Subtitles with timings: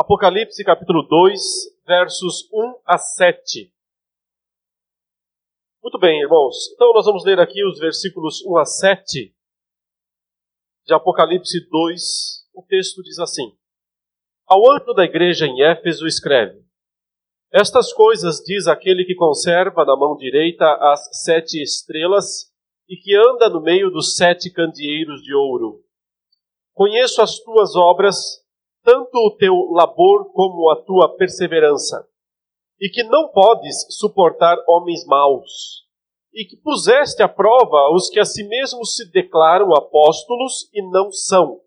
[0.00, 1.40] Apocalipse capítulo 2,
[1.84, 3.74] versos 1 a 7.
[5.82, 6.54] Muito bem, irmãos.
[6.72, 9.34] Então nós vamos ler aqui os versículos 1 a 7
[10.86, 12.02] de Apocalipse 2.
[12.54, 13.58] O texto diz assim:
[14.46, 16.62] Ao anjo da igreja em Éfeso escreve:
[17.52, 22.52] Estas coisas diz aquele que conserva na mão direita as sete estrelas
[22.88, 25.82] e que anda no meio dos sete candeeiros de ouro.
[26.72, 28.46] Conheço as tuas obras,
[28.88, 32.08] tanto o teu labor como a tua perseverança,
[32.80, 35.86] e que não podes suportar homens maus,
[36.32, 41.12] e que puseste à prova os que a si mesmos se declaram apóstolos e não
[41.12, 41.60] são,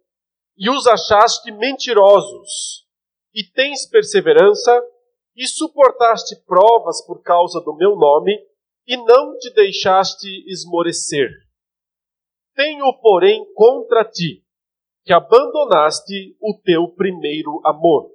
[0.57, 2.87] e os achaste mentirosos,
[3.35, 4.83] e tens perseverança,
[5.35, 8.35] e suportaste provas por causa do meu nome,
[8.87, 11.29] e não te deixaste esmorecer.
[12.55, 14.40] Tenho, porém, contra ti
[15.03, 18.09] que abandonaste o teu primeiro amor.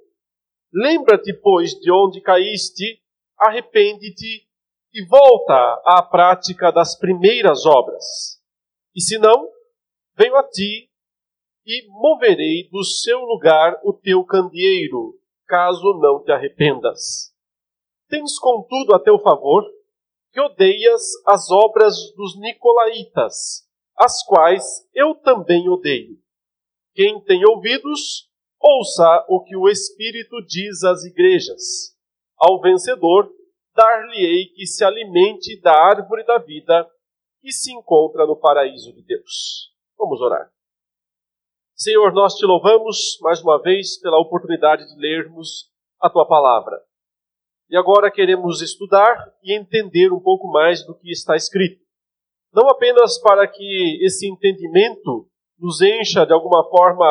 [0.73, 3.01] Lembra-te, pois, de onde caíste,
[3.37, 4.47] arrepende-te
[4.93, 8.41] e volta à prática das primeiras obras.
[8.95, 9.49] E se não,
[10.17, 10.89] venho a ti
[11.65, 15.13] e moverei do seu lugar o teu candeeiro,
[15.45, 17.33] caso não te arrependas.
[18.09, 19.63] Tens, contudo, a teu favor
[20.31, 24.63] que odeias as obras dos Nicolaitas, as quais
[24.93, 26.17] eu também odeio.
[26.97, 28.27] Quem tem ouvidos,
[28.59, 31.95] ouça o que o Espírito diz às igrejas.
[32.35, 33.31] Ao vencedor,
[33.75, 36.89] dar-lhe-ei que se alimente da árvore da vida
[37.39, 39.71] que se encontra no paraíso de Deus.
[39.95, 40.49] Vamos orar.
[41.75, 45.69] Senhor, nós te louvamos mais uma vez pela oportunidade de lermos
[46.01, 46.81] a tua palavra.
[47.69, 51.79] E agora queremos estudar e entender um pouco mais do que está escrito.
[52.51, 57.05] Não apenas para que esse entendimento nos encha de alguma forma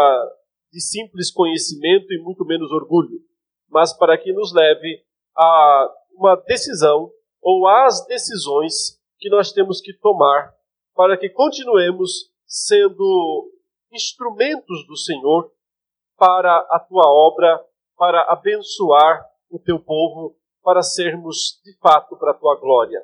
[0.72, 3.18] de simples conhecimento e muito menos orgulho,
[3.68, 5.02] mas para que nos leve
[5.36, 7.10] a uma decisão
[7.42, 10.54] ou às decisões que nós temos que tomar
[10.94, 13.52] para que continuemos sendo
[13.92, 15.52] instrumentos do Senhor
[16.16, 17.62] para a tua obra,
[17.96, 23.00] para abençoar o teu povo, para sermos de fato para a tua glória.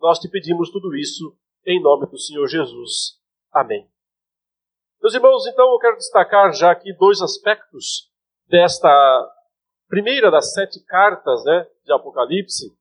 [0.00, 1.36] Nós te pedimos tudo isso
[1.66, 3.18] em nome do Senhor Jesus.
[3.52, 3.91] Amém.
[5.02, 8.08] Meus irmãos, então eu quero destacar já aqui dois aspectos
[8.46, 8.88] desta
[9.88, 12.72] primeira das sete cartas né, de Apocalipse,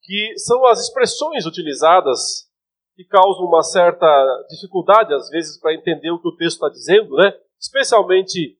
[0.00, 2.48] que são as expressões utilizadas
[2.94, 4.06] que causam uma certa
[4.48, 7.36] dificuldade, às vezes, para entender o que o texto está dizendo, né?
[7.60, 8.56] especialmente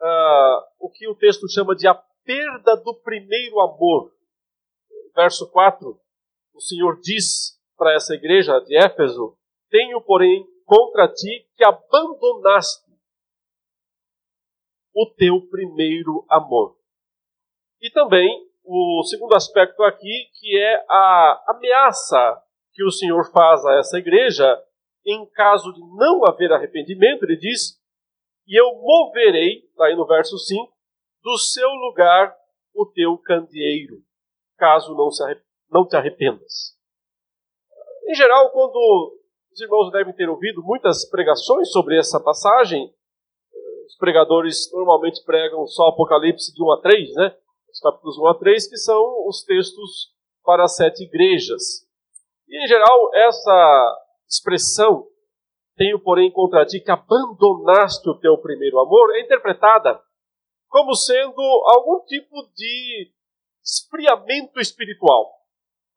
[0.00, 1.94] uh, o que o texto chama de a
[2.24, 4.12] perda do primeiro amor.
[5.14, 5.96] Verso 4,
[6.54, 9.36] o Senhor diz para essa igreja de Éfeso:
[9.70, 12.86] Tenho, porém, contra ti que abandonaste
[14.94, 16.76] o teu primeiro amor.
[17.80, 18.28] E também
[18.62, 22.42] o segundo aspecto aqui, que é a ameaça
[22.74, 24.62] que o Senhor faz a essa igreja,
[25.06, 27.80] em caso de não haver arrependimento, ele diz:
[28.46, 30.70] E eu moverei, está aí no verso 5,
[31.22, 32.36] do seu lugar
[32.74, 34.02] o teu candeeiro,
[34.58, 35.24] caso não, se
[35.70, 36.76] não te arrependas.
[38.06, 39.17] Em geral, quando
[39.58, 42.94] os irmãos devem ter ouvido muitas pregações sobre essa passagem.
[43.88, 47.36] Os pregadores normalmente pregam só Apocalipse de 1 a 3, né?
[47.68, 50.12] Os capítulos 1 a 3, que são os textos
[50.44, 51.84] para as sete igrejas.
[52.48, 53.98] E, em geral, essa
[54.28, 55.08] expressão,
[55.76, 60.00] tenho, porém, contra ti que abandonaste o teu primeiro amor, é interpretada
[60.68, 61.42] como sendo
[61.74, 63.10] algum tipo de
[63.64, 65.32] esfriamento espiritual.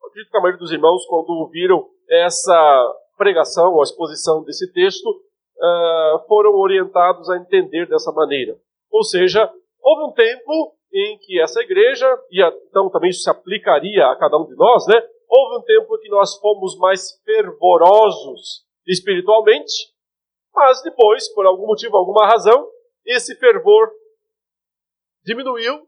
[0.02, 4.74] Eu acredito que a maioria dos irmãos, quando ouviram essa pregação ou a exposição desse
[4.74, 8.58] texto uh, foram orientados a entender dessa maneira.
[8.90, 9.48] Ou seja,
[9.80, 14.40] houve um tempo em que essa igreja, e então também isso se aplicaria a cada
[14.40, 14.96] um de nós, né?
[15.30, 19.94] Houve um tempo em que nós fomos mais fervorosos espiritualmente,
[20.54, 22.68] mas depois, por algum motivo, alguma razão,
[23.06, 23.92] esse fervor
[25.24, 25.88] diminuiu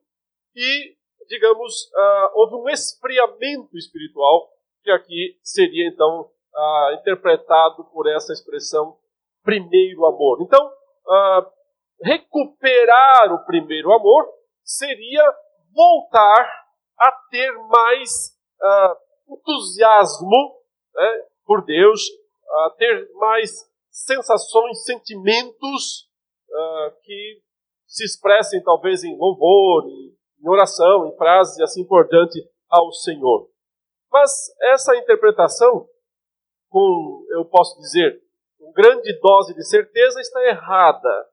[0.55, 0.95] e,
[1.27, 4.49] digamos, uh, houve um esfriamento espiritual,
[4.83, 8.97] que aqui seria então ah, interpretado por essa expressão
[9.43, 10.41] primeiro amor.
[10.41, 10.71] Então,
[11.07, 11.45] ah,
[12.01, 14.27] recuperar o primeiro amor
[14.63, 15.23] seria
[15.73, 16.65] voltar
[16.97, 18.09] a ter mais
[18.61, 18.95] ah,
[19.29, 20.55] entusiasmo
[20.95, 22.01] né, por Deus,
[22.65, 23.51] a ter mais
[23.89, 26.09] sensações, sentimentos
[26.51, 27.41] ah, que
[27.87, 32.39] se expressem talvez em louvor, em, oração, em frases assim por diante
[32.69, 33.47] ao Senhor.
[34.11, 35.87] Mas essa interpretação
[36.73, 38.19] com, eu posso dizer,
[38.57, 41.29] com grande dose de certeza, está errada.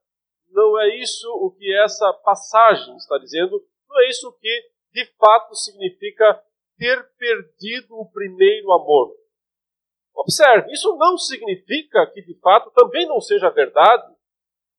[0.51, 3.59] não é isso o que essa passagem está dizendo,
[3.89, 6.39] não é isso que de fato significa
[6.77, 9.15] ter perdido o primeiro amor.
[10.13, 14.13] Observe, isso não significa que de fato também não seja verdade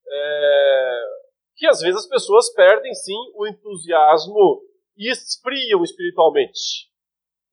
[0.06, 1.04] é,
[1.56, 4.62] que às vezes as pessoas perdem sim o entusiasmo
[4.96, 6.88] e esfriam espiritualmente.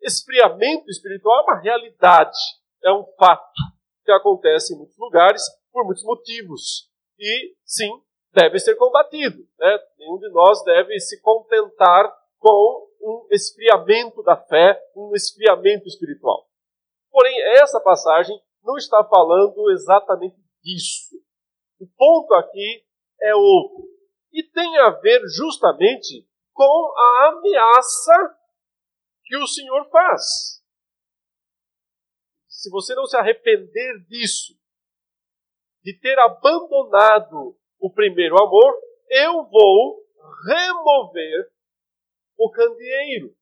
[0.02, 2.38] Esfriamento espiritual é uma realidade,
[2.84, 3.62] é um fato
[4.04, 6.90] que acontece em muitos lugares por muitos motivos.
[7.20, 7.90] E sim,
[8.34, 9.38] deve ser combatido.
[9.58, 9.80] Né?
[9.98, 16.48] Nenhum de nós deve se contentar com um esfriamento da fé, um esfriamento espiritual.
[17.12, 21.16] Porém, essa passagem não está falando exatamente disso.
[21.80, 22.84] O ponto aqui
[23.22, 23.88] é outro.
[24.32, 28.38] E tem a ver justamente com a ameaça
[29.26, 30.59] que o Senhor faz.
[32.60, 34.54] Se você não se arrepender disso,
[35.82, 38.78] de ter abandonado o primeiro amor,
[39.10, 40.04] eu vou
[40.46, 41.50] remover
[42.38, 43.34] o candeeiro.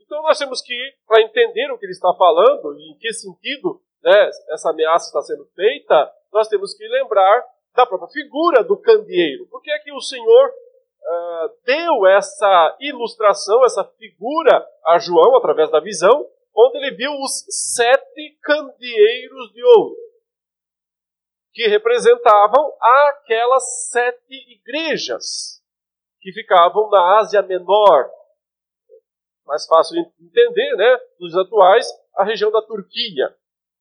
[0.00, 3.82] Então nós temos que, para entender o que ele está falando e em que sentido
[4.00, 9.48] né, essa ameaça está sendo feita, nós temos que lembrar da própria figura do candeeiro.
[9.48, 15.68] Por que é que o Senhor uh, deu essa ilustração, essa figura a João através
[15.72, 19.96] da visão, onde ele viu os sete candeeiros de ouro,
[21.52, 25.62] que representavam aquelas sete igrejas
[26.20, 28.10] que ficavam na Ásia Menor.
[29.46, 31.00] Mais fácil de entender, né?
[31.18, 33.34] Nos atuais, a região da Turquia.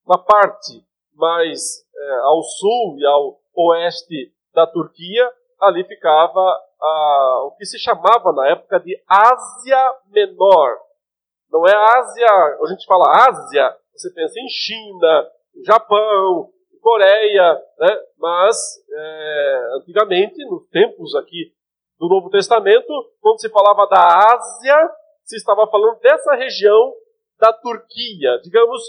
[0.05, 0.83] Uma parte
[1.13, 5.31] mais é, ao sul e ao oeste da Turquia,
[5.61, 6.41] ali ficava
[6.81, 10.79] a, o que se chamava na época de Ásia Menor.
[11.51, 15.27] Não é Ásia, a gente fala Ásia, você pensa em China,
[15.65, 16.49] Japão,
[16.81, 17.97] Coreia, né?
[18.17, 18.57] mas
[18.91, 21.53] é, antigamente, nos tempos aqui
[21.99, 24.89] do Novo Testamento, quando se falava da Ásia,
[25.23, 26.93] se estava falando dessa região
[27.39, 28.81] da Turquia, digamos,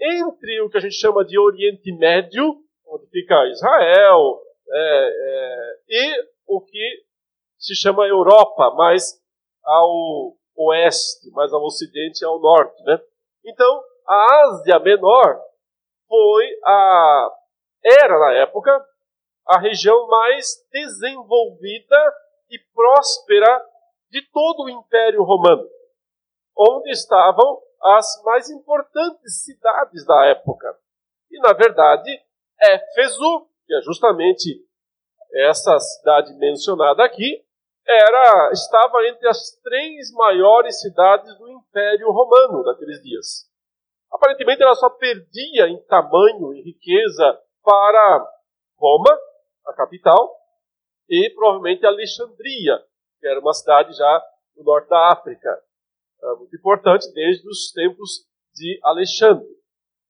[0.00, 2.56] entre o que a gente chama de Oriente Médio,
[2.86, 4.40] onde fica Israel,
[4.72, 7.02] é, é, e o que
[7.58, 9.20] se chama Europa, mais
[9.64, 12.82] ao oeste, mais ao ocidente e ao norte.
[12.84, 13.00] Né?
[13.44, 15.40] Então, a Ásia Menor
[16.08, 17.30] foi a
[17.82, 18.70] era na época
[19.46, 22.14] a região mais desenvolvida
[22.50, 23.64] e próspera
[24.10, 25.66] de todo o Império Romano,
[26.56, 30.76] onde estavam as mais importantes cidades da época.
[31.30, 32.10] E, na verdade,
[32.60, 34.62] Éfeso, que é justamente
[35.32, 37.42] essa cidade mencionada aqui,
[37.86, 43.48] era estava entre as três maiores cidades do Império Romano daqueles dias.
[44.12, 48.28] Aparentemente, ela só perdia em tamanho e riqueza para
[48.76, 49.18] Roma,
[49.66, 50.36] a capital,
[51.08, 52.78] e provavelmente Alexandria,
[53.20, 54.22] que era uma cidade já
[54.56, 55.62] no norte da África,
[56.22, 59.48] é muito importante desde os tempos de Alexandre.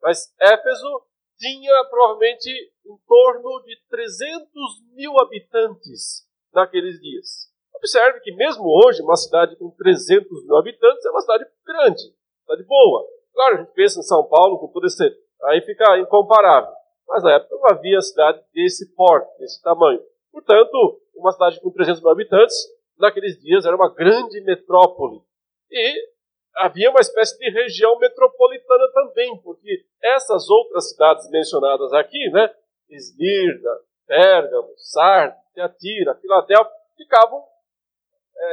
[0.02, 1.06] Mas Éfeso
[1.38, 2.50] tinha provavelmente
[2.84, 4.48] em torno de 300
[4.92, 7.49] mil habitantes naqueles dias.
[7.80, 12.02] Observe que mesmo hoje, uma cidade com 300 mil habitantes é uma cidade grande,
[12.42, 13.06] cidade boa.
[13.32, 15.02] Claro, a gente pensa em São Paulo com todo esse...
[15.44, 16.74] aí fica incomparável.
[17.08, 20.00] Mas na época não havia cidade desse porte, desse tamanho.
[20.30, 22.54] Portanto, uma cidade com 300 mil habitantes,
[22.98, 25.22] naqueles dias era uma grande metrópole.
[25.70, 26.08] E
[26.56, 32.52] havia uma espécie de região metropolitana também, porque essas outras cidades mencionadas aqui, né,
[32.90, 33.70] Esmirna,
[34.06, 37.42] Pérgamo, Sardes, Teatira, Filadélfia, ficavam,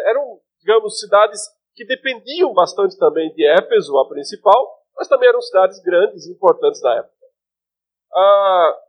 [0.09, 1.41] eram, digamos, cidades
[1.75, 6.81] que dependiam bastante também de Éfeso, a principal, mas também eram cidades grandes e importantes
[6.81, 7.13] da época.
[8.13, 8.79] Ah,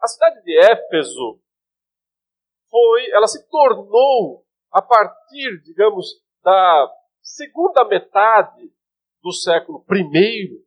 [0.00, 1.40] a cidade de Éfeso
[2.70, 6.06] foi, ela se tornou, a partir, digamos,
[6.42, 8.70] da segunda metade
[9.22, 10.64] do século I,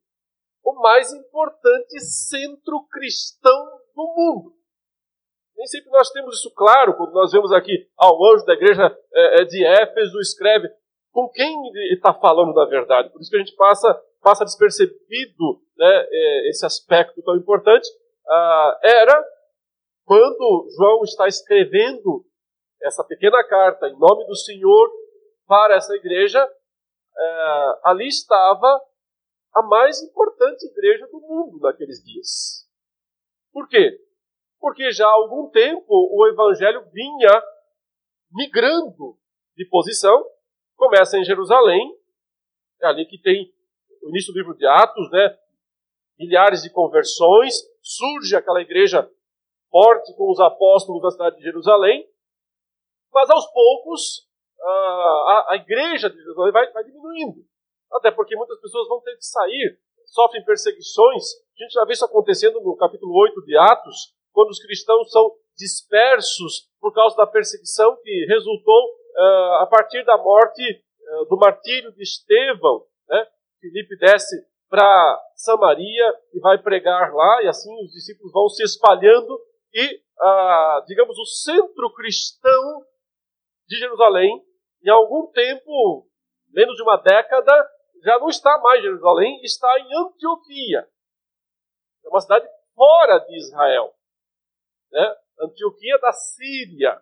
[0.63, 4.59] o mais importante centro cristão do mundo.
[5.60, 9.42] Nem sempre nós temos isso claro quando nós vemos aqui ao anjo da igreja é,
[9.42, 10.70] é de Éfeso escreve
[11.12, 13.10] com quem ele está falando da verdade.
[13.10, 17.89] Por isso que a gente passa, passa despercebido né, é, esse aspecto tão importante.
[18.25, 19.25] Ah, era
[20.06, 22.25] quando João está escrevendo
[22.82, 24.89] essa pequena carta em nome do Senhor
[25.46, 28.82] para essa igreja, é, ali estava
[29.56, 32.66] a mais importante igreja do mundo naqueles dias.
[33.51, 34.00] Por quê?
[34.60, 37.44] Porque já há algum tempo o evangelho vinha
[38.32, 39.18] migrando
[39.56, 40.24] de posição,
[40.75, 41.96] começa em Jerusalém,
[42.82, 43.51] é ali que tem
[44.04, 45.38] o início do livro de Atos, né?
[46.18, 49.10] milhares de conversões, surge aquela igreja
[49.72, 52.06] forte com os apóstolos da cidade de Jerusalém,
[53.13, 54.28] mas aos poucos
[54.62, 57.46] a, a igreja de Jerusalém vai, vai diminuindo.
[57.94, 61.24] Até porque muitas pessoas vão ter que sair, sofrem perseguições.
[61.56, 65.36] A gente já vê isso acontecendo no capítulo 8 de Atos, quando os cristãos são
[65.58, 71.91] dispersos por causa da perseguição que resultou uh, a partir da morte, uh, do martírio
[71.91, 72.86] de Estevão.
[73.10, 73.27] Né?
[73.60, 74.34] Filipe desce
[74.69, 79.38] para Samaria e vai pregar lá, e assim os discípulos vão se espalhando,
[79.74, 82.86] e, uh, digamos, o centro cristão
[83.67, 84.41] de Jerusalém,
[84.81, 86.08] em algum tempo,
[86.53, 87.69] menos de uma década,
[88.05, 90.88] já não está mais em Jerusalém, está em Antioquia.
[92.05, 93.99] É uma cidade fora de Israel.
[94.91, 95.15] Né?
[95.41, 97.01] Antioquia da Síria.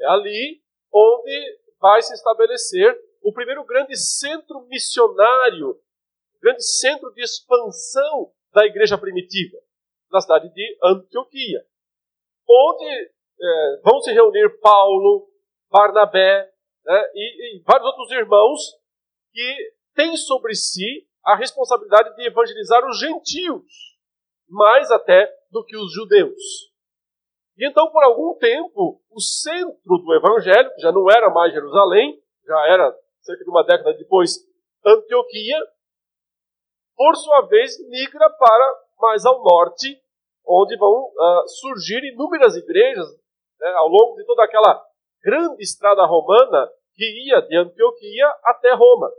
[0.00, 5.80] É ali onde vai se estabelecer o primeiro grande centro missionário,
[6.40, 9.58] grande centro de expansão da igreja primitiva,
[10.10, 11.64] na cidade de Antioquia,
[12.48, 15.28] onde é, vão se reunir Paulo,
[15.70, 16.50] Barnabé
[16.84, 18.60] né, e, e vários outros irmãos
[19.32, 23.98] que têm sobre si a responsabilidade de evangelizar os gentios,
[24.48, 26.67] mais até do que os judeus.
[27.58, 32.16] E então, por algum tempo, o centro do evangelho, que já não era mais Jerusalém,
[32.46, 34.36] já era cerca de uma década depois
[34.86, 35.58] Antioquia,
[36.96, 40.00] por sua vez migra para mais ao norte,
[40.46, 43.06] onde vão uh, surgir inúmeras igrejas
[43.60, 44.80] né, ao longo de toda aquela
[45.22, 49.10] grande estrada romana que ia de Antioquia até Roma.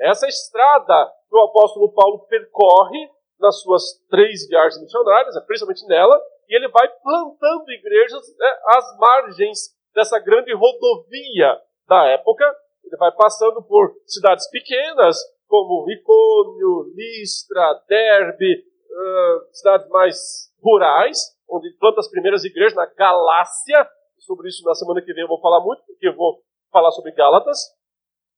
[0.00, 3.10] Essa estrada que o apóstolo Paulo percorre
[3.40, 6.18] nas suas três viagens missionárias, principalmente nela,
[6.48, 9.58] e ele vai plantando igrejas né, às margens
[9.94, 12.44] dessa grande rodovia da época.
[12.84, 21.70] Ele vai passando por cidades pequenas, como Icônio, Listra, Derbe, uh, cidades mais rurais, onde
[21.78, 23.88] planta as primeiras igrejas na Galácia.
[24.18, 27.12] Sobre isso na semana que vem eu vou falar muito, porque eu vou falar sobre
[27.12, 27.58] Gálatas.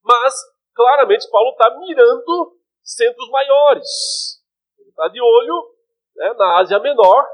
[0.02, 0.34] Mas,
[0.74, 4.42] claramente, Paulo está mirando centros maiores.
[4.78, 5.74] Ele está de olho
[6.16, 7.26] né, na Ásia Menor,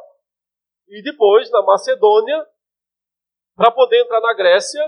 [0.90, 2.44] e depois na Macedônia,
[3.56, 4.82] para poder entrar na Grécia,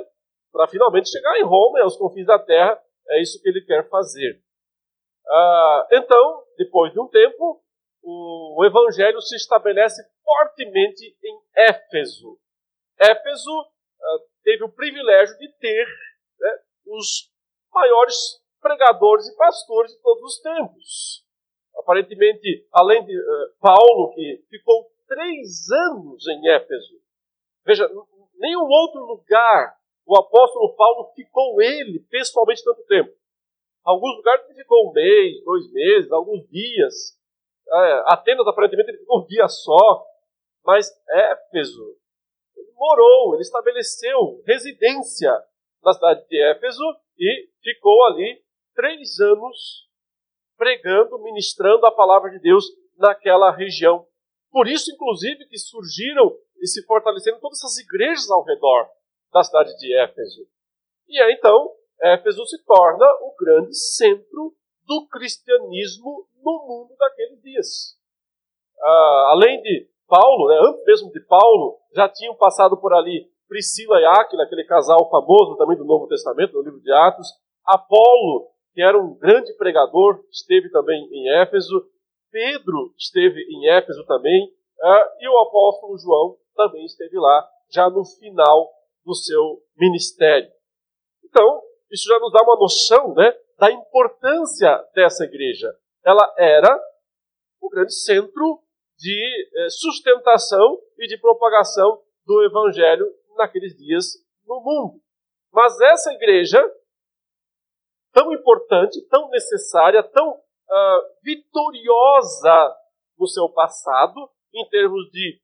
[0.53, 2.81] para finalmente chegar em Roma aos confins da terra.
[3.09, 4.43] É isso que ele quer fazer.
[5.27, 7.63] Ah, então, depois de um tempo,
[8.03, 12.39] o, evangelho se estabelece fortemente em Éfeso.
[12.99, 13.61] Éfeso
[14.01, 15.87] ah, teve o privilégio de ter
[16.41, 17.31] né, os
[17.73, 18.17] maiores
[18.61, 21.25] pregadores e pastores de todos os tempos.
[21.77, 27.01] Aparentemente, além de uh, Paulo, que ficou três anos em Éfeso.
[27.67, 27.89] Veja,
[28.39, 29.77] nenhum outro lugar
[30.07, 33.13] o apóstolo Paulo ficou ele pessoalmente tanto tempo.
[33.85, 37.19] Alguns lugares ele ficou um mês, dois meses, alguns dias.
[37.69, 40.07] É, Atenas, aparentemente, ele ficou um dia só.
[40.65, 41.97] Mas Éfeso,
[42.57, 45.33] ele morou, ele estabeleceu residência
[45.83, 46.85] na cidade de Éfeso
[47.19, 48.43] e ficou ali
[48.75, 49.89] três anos
[50.57, 52.65] pregando, ministrando a palavra de Deus
[52.97, 54.07] naquela região
[54.53, 58.87] por isso, inclusive, que surgiram e se fortaleceram todas essas igrejas ao redor
[59.33, 60.47] da cidade de Éfeso.
[61.09, 64.55] E aí, então, Éfeso se torna o grande centro
[64.87, 67.97] do cristianismo no mundo daqueles dias.
[68.79, 74.01] Ah, além de Paulo, né, antes mesmo de Paulo, já tinham passado por ali Priscila
[74.01, 77.29] e Áquila, aquele casal famoso também do Novo Testamento, no livro de Atos.
[77.65, 81.87] Apolo, que era um grande pregador, esteve também em Éfeso.
[82.33, 84.47] Pedro esteve em Éfeso também,
[84.81, 88.71] uh, e o apóstolo João também esteve lá, já no final
[89.05, 90.51] do seu ministério.
[91.23, 95.69] Então, isso já nos dá uma noção né, da importância dessa igreja.
[96.05, 96.81] Ela era
[97.61, 98.63] o grande centro
[98.99, 104.07] de eh, sustentação e de propagação do evangelho naqueles dias
[104.47, 105.01] no mundo.
[105.53, 106.61] Mas essa igreja,
[108.13, 112.77] tão importante, tão necessária, tão uh, vitoriosa
[113.19, 115.41] no seu passado, em termos de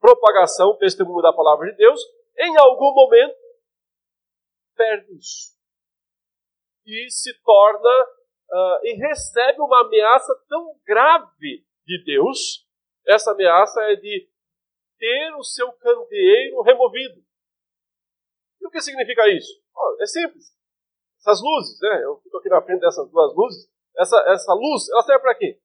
[0.00, 2.00] propagação, testemunho da palavra de Deus,
[2.38, 3.36] em algum momento
[4.76, 5.56] perde isso.
[6.84, 8.04] E se torna
[8.50, 12.66] uh, e recebe uma ameaça tão grave de Deus.
[13.06, 14.28] Essa ameaça é de
[14.98, 17.24] ter o seu candeeiro removido.
[18.60, 19.62] E o que significa isso?
[19.74, 20.54] Oh, é simples.
[21.18, 22.04] Essas luzes, né?
[22.04, 25.58] Eu fico aqui na frente dessas duas luzes essa, essa luz, ela serve para quê?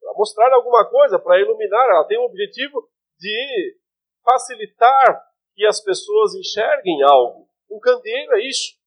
[0.00, 1.88] Para mostrar alguma coisa, para iluminar.
[1.90, 3.78] Ela tem o objetivo de
[4.24, 7.48] facilitar que as pessoas enxerguem algo.
[7.70, 8.78] Um candeeiro é isso.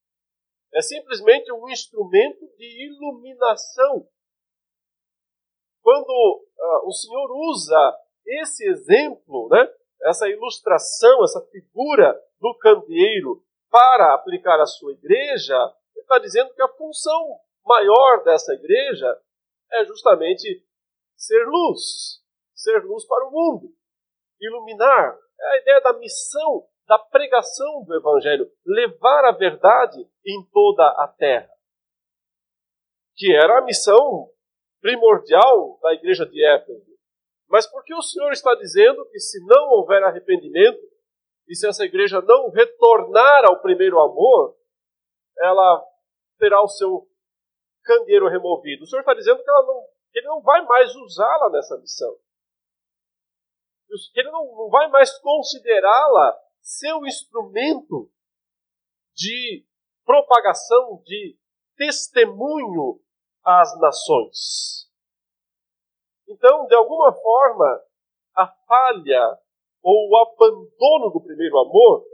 [0.74, 4.08] É simplesmente um instrumento de iluminação.
[5.82, 9.68] quando uh, o Senhor usa esse exemplo, né,
[10.04, 15.58] essa ilustração, essa figura do candeeiro para aplicar à sua igreja,
[16.12, 19.18] está dizendo que a função maior dessa igreja
[19.72, 20.66] é justamente
[21.16, 22.22] ser luz,
[22.54, 23.74] ser luz para o mundo,
[24.42, 25.18] iluminar.
[25.40, 31.08] É a ideia da missão, da pregação do Evangelho, levar a verdade em toda a
[31.08, 31.50] terra.
[33.16, 34.30] Que era a missão
[34.82, 36.92] primordial da igreja de Éfeso.
[37.48, 40.82] Mas por que o Senhor está dizendo que se não houver arrependimento,
[41.48, 44.56] e se essa igreja não retornar ao primeiro amor,
[45.40, 45.91] ela
[46.42, 47.08] terá o seu
[47.84, 48.84] candeeiro removido?
[48.84, 52.12] O Senhor está dizendo que, não, que ele não vai mais usá-la nessa missão.
[54.12, 58.12] Que ele não, não vai mais considerá-la seu instrumento
[59.14, 59.66] de
[60.04, 61.38] propagação, de
[61.78, 63.00] testemunho
[63.44, 64.90] às nações.
[66.28, 67.84] Então, de alguma forma,
[68.36, 69.38] a falha
[69.84, 72.06] ou o abandono do primeiro amor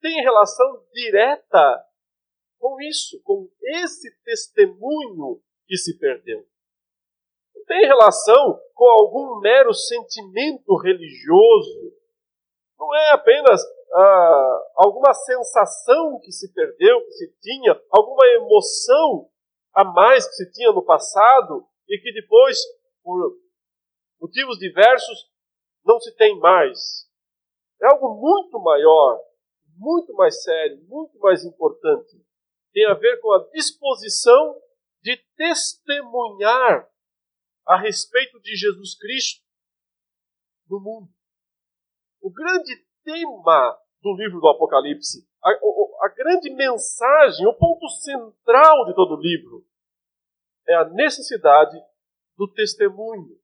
[0.00, 1.85] tem relação direta
[2.58, 6.46] com isso, com esse testemunho que se perdeu.
[7.54, 11.92] Não tem relação com algum mero sentimento religioso.
[12.78, 13.62] Não é apenas
[13.94, 19.30] ah, alguma sensação que se perdeu, que se tinha, alguma emoção
[19.74, 22.58] a mais que se tinha no passado e que depois,
[23.02, 23.38] por
[24.20, 25.30] motivos diversos,
[25.84, 27.06] não se tem mais.
[27.80, 29.20] É algo muito maior,
[29.76, 32.25] muito mais sério, muito mais importante.
[32.76, 34.60] Tem a ver com a disposição
[35.00, 36.86] de testemunhar
[37.66, 39.42] a respeito de Jesus Cristo
[40.68, 41.08] no mundo.
[42.20, 45.50] O grande tema do livro do Apocalipse a,
[46.04, 49.66] a, grande mensagem, o ponto central de todo o livro,
[50.68, 51.82] é a necessidade
[52.36, 53.40] do testemunho.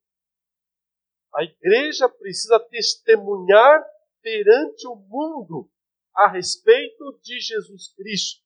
[1.34, 3.82] A igreja precisa testemunhar
[4.20, 5.70] perante o mundo
[6.14, 8.41] a respeito de Jesus Cristo.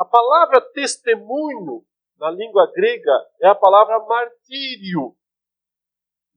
[0.00, 1.84] A palavra testemunho,
[2.18, 5.14] na língua grega, é a palavra martírio.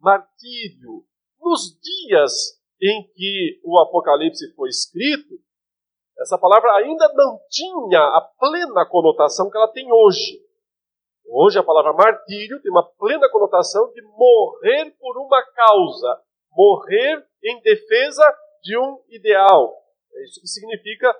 [0.01, 1.05] Martírio.
[1.39, 5.39] Nos dias em que o Apocalipse foi escrito,
[6.19, 10.43] essa palavra ainda não tinha a plena conotação que ela tem hoje.
[11.25, 16.21] Hoje a palavra martírio tem uma plena conotação de morrer por uma causa,
[16.51, 18.23] morrer em defesa
[18.61, 19.73] de um ideal.
[20.13, 21.15] É isso que significa,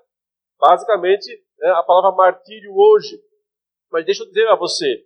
[0.60, 1.28] basicamente,
[1.60, 3.22] né, a palavra martírio hoje.
[3.92, 5.06] Mas deixa eu dizer a você,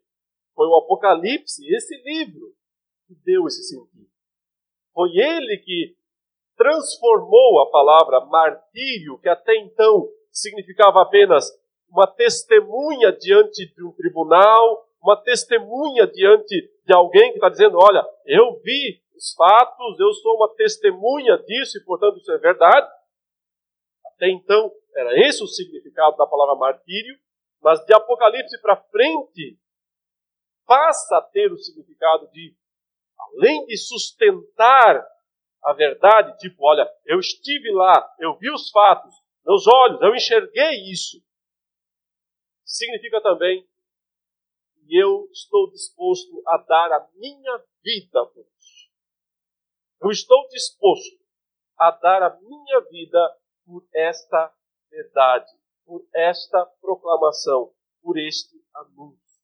[0.55, 2.53] foi o Apocalipse, esse livro,
[3.07, 4.07] que deu esse sentido.
[4.93, 5.95] Foi ele que
[6.57, 11.45] transformou a palavra martírio, que até então significava apenas
[11.89, 18.05] uma testemunha diante de um tribunal, uma testemunha diante de alguém que está dizendo: Olha,
[18.25, 22.87] eu vi os fatos, eu sou uma testemunha disso e, portanto, isso é verdade.
[24.17, 27.17] Até então, era esse o significado da palavra martírio,
[27.61, 29.59] mas de Apocalipse para frente,
[30.65, 32.55] passa a ter o significado de,
[33.19, 35.07] além de sustentar
[35.63, 39.13] a verdade, tipo, olha, eu estive lá, eu vi os fatos,
[39.45, 41.23] meus olhos, eu enxerguei isso.
[42.65, 43.67] Significa também
[44.75, 48.89] que eu estou disposto a dar a minha vida por isso.
[50.01, 51.17] Eu estou disposto
[51.77, 54.55] a dar a minha vida por esta
[54.89, 55.51] verdade,
[55.85, 59.43] por esta proclamação, por este anúncio.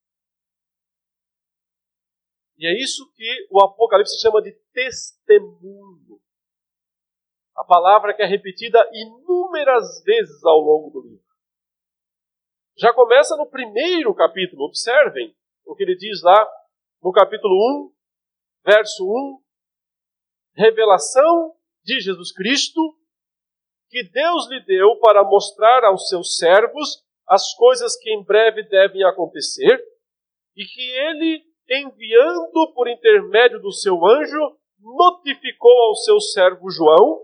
[2.57, 6.21] E é isso que o Apocalipse chama de testemunho.
[7.53, 11.25] A palavra que é repetida inúmeras vezes ao longo do livro.
[12.77, 16.49] Já começa no primeiro capítulo, observem o que ele diz lá
[17.01, 17.53] no capítulo
[17.89, 17.93] 1,
[18.65, 19.43] verso 1.
[20.55, 22.79] Revelação de Jesus Cristo,
[23.93, 29.03] que Deus lhe deu para mostrar aos seus servos as coisas que em breve devem
[29.03, 29.79] acontecer,
[30.57, 37.21] e que ele enviando por intermédio do seu anjo, notificou ao seu servo João,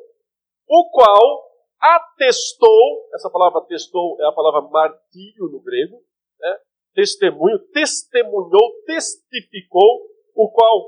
[0.67, 1.43] o qual
[1.81, 5.97] atestou, essa palavra atestou é a palavra martírio no grego,
[6.39, 6.57] né?
[6.93, 10.05] testemunho, testemunhou, testificou,
[10.35, 10.87] o qual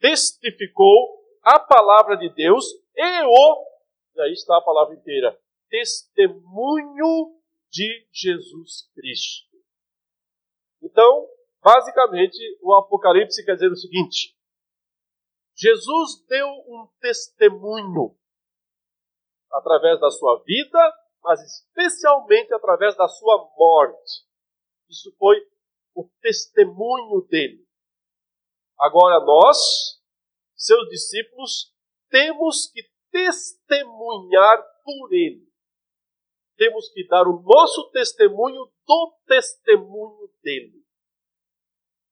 [0.00, 3.67] testificou a palavra de Deus e o,
[4.18, 5.38] e aí está a palavra inteira,
[5.70, 9.48] testemunho de Jesus Cristo.
[10.82, 11.28] Então,
[11.62, 14.36] Basicamente, o Apocalipse quer dizer o seguinte:
[15.56, 18.16] Jesus deu um testemunho
[19.52, 20.78] através da sua vida,
[21.22, 24.26] mas especialmente através da sua morte.
[24.88, 25.36] Isso foi
[25.94, 27.66] o testemunho dele.
[28.78, 30.00] Agora nós,
[30.54, 31.74] seus discípulos,
[32.08, 35.48] temos que testemunhar por ele.
[36.56, 40.84] Temos que dar o nosso testemunho do testemunho dele.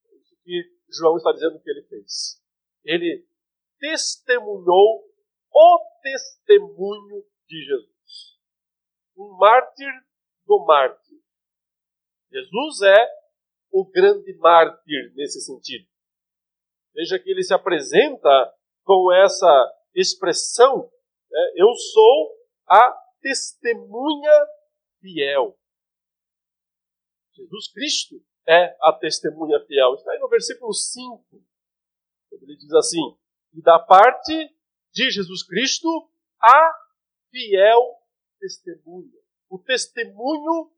[0.05, 2.41] É isso que João está dizendo que ele fez.
[2.85, 3.27] Ele
[3.79, 5.05] testemunhou
[5.53, 8.39] o testemunho de Jesus.
[9.17, 9.93] Um mártir
[10.47, 11.19] do mártir.
[12.31, 13.09] Jesus é
[13.73, 15.89] o grande mártir nesse sentido.
[16.95, 18.55] Veja que ele se apresenta
[18.85, 20.91] com essa expressão:
[21.31, 21.53] né?
[21.57, 22.37] eu sou
[22.69, 24.47] a testemunha
[25.01, 25.59] fiel.
[27.33, 29.95] Jesus Cristo é a testemunha fiel.
[29.95, 31.25] Está aí no versículo 5.
[32.33, 33.17] Ele diz assim:
[33.55, 34.55] E da parte
[34.93, 35.89] de Jesus Cristo,
[36.41, 36.73] a
[37.31, 37.97] fiel
[38.39, 39.21] testemunha.
[39.49, 40.73] O testemunho,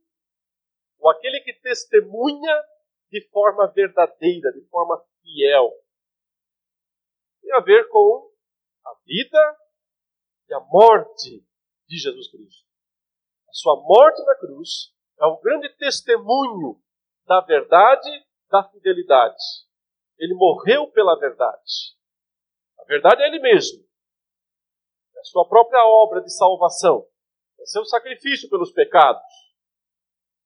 [0.99, 2.65] ou aquele que testemunha
[3.11, 5.73] de forma verdadeira, de forma fiel.
[7.41, 8.28] Tem a ver com
[8.85, 9.57] a vida
[10.49, 11.45] e a morte
[11.87, 12.67] de Jesus Cristo.
[13.49, 16.81] A sua morte na cruz é um grande testemunho
[17.27, 19.37] da verdade, da fidelidade.
[20.19, 21.97] Ele morreu pela verdade.
[22.79, 23.85] A verdade é Ele mesmo.
[25.17, 27.07] É a sua própria obra de salvação.
[27.61, 29.23] É seu sacrifício pelos pecados.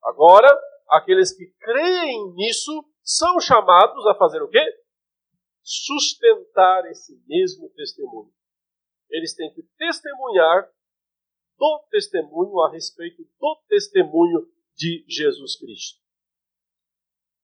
[0.03, 0.49] Agora,
[0.89, 4.82] aqueles que creem nisso são chamados a fazer o quê?
[5.63, 8.33] Sustentar esse mesmo testemunho.
[9.11, 10.71] Eles têm que testemunhar
[11.59, 16.01] do testemunho a respeito do testemunho de Jesus Cristo.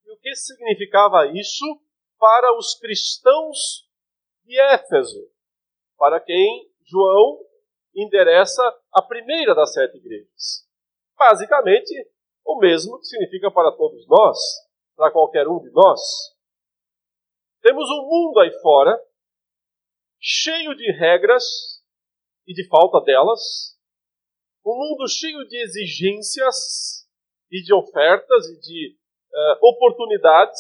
[0.05, 1.65] E o que significava isso
[2.19, 3.87] para os cristãos
[4.45, 5.31] de Éfeso,
[5.97, 7.39] para quem João
[7.95, 10.67] endereça a primeira das sete igrejas?
[11.17, 11.93] Basicamente,
[12.45, 14.39] o mesmo que significa para todos nós,
[14.97, 16.01] para qualquer um de nós.
[17.69, 18.99] Temos um mundo aí fora,
[20.19, 21.45] cheio de regras
[22.47, 23.79] e de falta delas,
[24.65, 27.07] um mundo cheio de exigências
[27.53, 28.99] e de ofertas e de
[29.31, 30.59] uh, oportunidades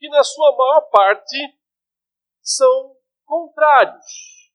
[0.00, 1.36] que, na sua maior parte,
[2.42, 4.50] são contrários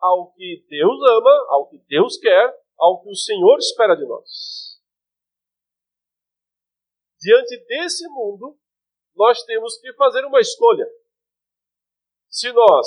[0.00, 4.80] ao que Deus ama, ao que Deus quer, ao que o Senhor espera de nós.
[7.20, 8.58] Diante desse mundo,
[9.18, 10.86] nós temos que fazer uma escolha.
[12.30, 12.86] Se nós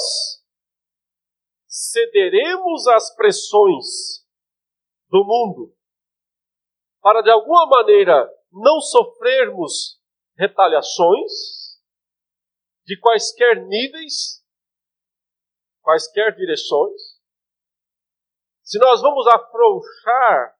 [1.67, 4.25] cederemos às pressões
[5.09, 5.75] do mundo
[7.01, 9.99] para de alguma maneira não sofrermos
[10.37, 11.31] retaliações
[12.85, 14.41] de quaisquer níveis,
[15.81, 17.19] quaisquer direções.
[18.63, 20.55] Se nós vamos afrouxar,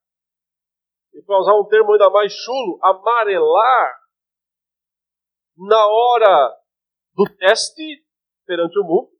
[1.14, 4.01] e para usar um termo ainda mais chulo, amarelar
[5.58, 6.58] na hora
[7.14, 8.06] do teste
[8.46, 9.12] perante o mundo,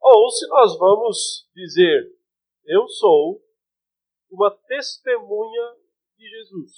[0.00, 2.16] ou se nós vamos dizer,
[2.64, 3.42] eu sou
[4.30, 5.76] uma testemunha
[6.16, 6.72] de Jesus.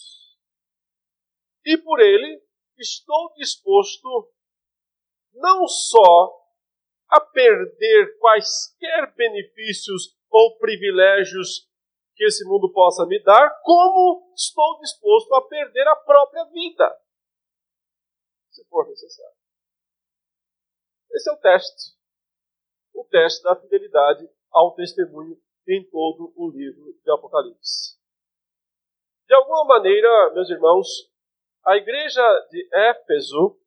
[1.64, 2.42] E por ele
[2.78, 4.32] estou disposto
[5.34, 6.38] não só
[7.10, 11.68] a perder quaisquer benefícios ou privilégios
[12.14, 16.98] que esse mundo possa me dar, como estou disposto a perder a própria vida,
[18.58, 19.36] se for necessário.
[21.12, 21.96] Esse é o teste.
[22.92, 27.96] O teste da fidelidade ao testemunho em todo o livro de Apocalipse.
[29.26, 30.88] De alguma maneira, meus irmãos,
[31.64, 33.60] a igreja de Éfeso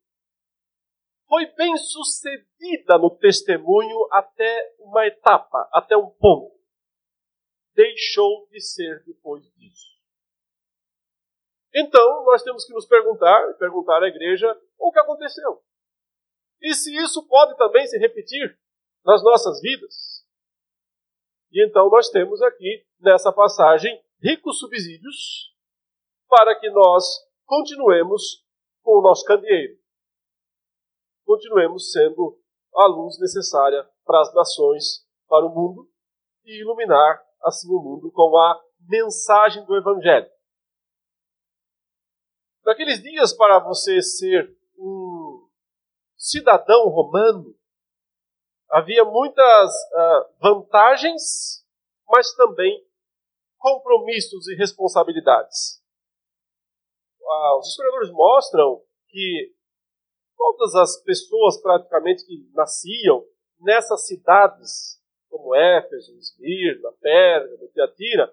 [1.28, 6.60] foi bem sucedida no testemunho até uma etapa, até um ponto.
[7.74, 9.92] Deixou de ser depois disso.
[11.74, 15.64] Então, nós temos que nos perguntar, perguntar à igreja, o que aconteceu?
[16.62, 18.60] E se isso pode também se repetir
[19.06, 20.26] nas nossas vidas?
[21.52, 25.54] E então nós temos aqui, nessa passagem, ricos subsídios
[26.28, 27.04] para que nós
[27.46, 28.46] continuemos
[28.82, 29.78] com o nosso candeeiro.
[31.26, 32.40] Continuemos sendo
[32.74, 35.90] a luz necessária para as nações, para o mundo,
[36.46, 40.30] e iluminar assim o mundo com a mensagem do Evangelho.
[42.66, 44.56] Naqueles dias, para você ser
[46.22, 47.56] cidadão romano,
[48.70, 51.66] havia muitas uh, vantagens,
[52.08, 52.88] mas também
[53.58, 55.82] compromissos e responsabilidades.
[57.20, 59.52] Uh, os historiadores mostram que
[60.38, 63.26] todas as pessoas praticamente que nasciam
[63.60, 68.32] nessas cidades, como Éfeso, Esmirna, Pérgamo, Tiatira,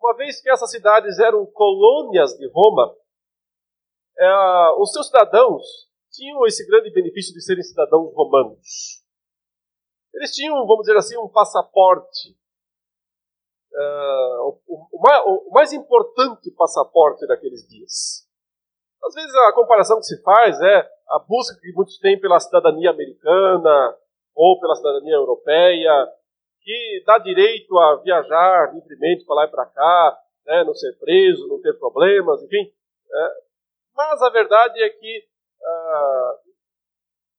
[0.00, 2.96] uma vez que essas cidades eram colônias de Roma,
[4.18, 9.02] é, os seus cidadãos tinham esse grande benefício de serem cidadãos romanos.
[10.14, 12.36] Eles tinham, vamos dizer assim, um passaporte.
[13.72, 18.28] Uh, o, o, mais, o, mais, importante passaporte daqueles dias.
[19.02, 22.90] Às vezes a comparação que se faz é a busca que muitos têm pela cidadania
[22.90, 23.96] americana
[24.34, 26.12] ou pela cidadania europeia,
[26.60, 31.48] que dá direito a viajar livremente para lá e para cá, né, não ser preso,
[31.48, 32.70] não ter problemas, enfim.
[33.10, 33.30] É,
[33.96, 35.31] mas a verdade é que
[35.64, 36.38] ah,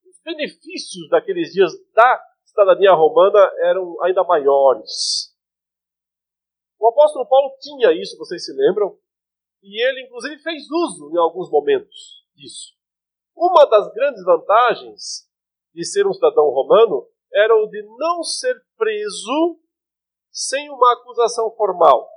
[0.05, 5.33] os benefícios daqueles dias da cidadania romana eram ainda maiores.
[6.79, 8.97] O apóstolo Paulo tinha isso, vocês se lembram?
[9.61, 12.75] E ele, inclusive, fez uso em alguns momentos disso.
[13.35, 15.27] Uma das grandes vantagens
[15.73, 19.59] de ser um cidadão romano era o de não ser preso
[20.31, 22.09] sem uma acusação formal.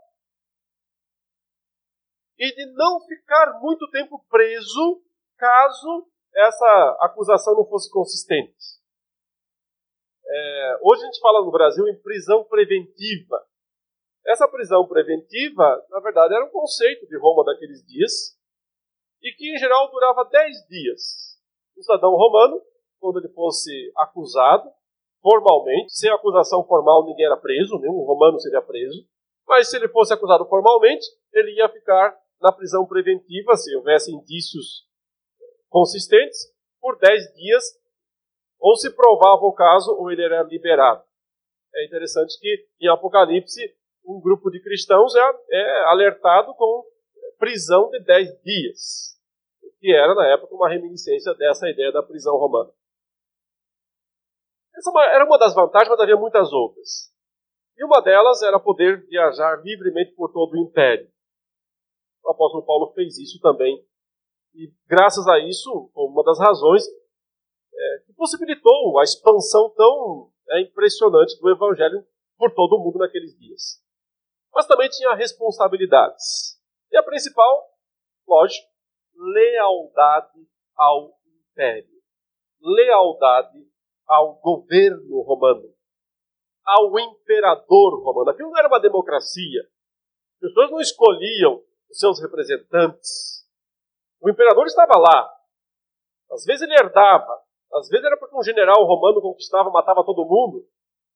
[2.39, 5.03] E de não ficar muito tempo preso
[5.37, 8.77] caso essa acusação não fosse consistente.
[10.29, 13.43] É, hoje a gente fala no Brasil em prisão preventiva.
[14.27, 18.37] Essa prisão preventiva, na verdade, era um conceito de Roma daqueles dias
[19.23, 21.39] e que, em geral, durava 10 dias.
[21.77, 22.61] O cidadão romano,
[22.99, 24.69] quando ele fosse acusado,
[25.23, 29.07] formalmente, sem acusação formal ninguém era preso, nenhum romano seria preso,
[29.47, 34.86] mas se ele fosse acusado formalmente, ele ia ficar na prisão preventiva, se houvesse indícios
[35.77, 37.65] consistentes, por 10 dias,
[38.59, 41.05] ou se provava o caso, ou ele era liberado.
[41.75, 46.83] É interessante que em Apocalipse, um grupo de cristãos é, é alertado com
[47.39, 49.21] prisão de 10 dias,
[49.79, 52.73] que era, na época, uma reminiscência dessa ideia da prisão romana.
[54.75, 57.13] Essa era uma das vantagens, mas havia muitas outras.
[57.77, 61.07] E uma delas era poder viajar livremente por todo o império.
[62.25, 63.87] O apóstolo Paulo fez isso também.
[64.57, 71.39] E graças a isso, uma das razões é, que possibilitou a expansão tão é, impressionante
[71.39, 72.03] do evangelho
[72.39, 73.83] por todo o mundo naqueles dias.
[74.55, 76.59] Mas também tinha responsabilidades.
[76.91, 77.69] E a principal,
[78.27, 78.67] lógico,
[79.15, 81.19] lealdade ao
[81.53, 82.01] império.
[82.63, 83.63] Lealdade
[84.07, 85.71] ao governo romano,
[86.65, 88.31] ao imperador romano.
[88.31, 89.69] Aquilo não era uma democracia.
[90.37, 93.46] As pessoas não escolhiam os seus representantes.
[94.21, 95.31] O imperador estava lá.
[96.31, 97.41] Às vezes ele herdava,
[97.73, 100.67] às vezes era porque um general romano conquistava, matava todo mundo,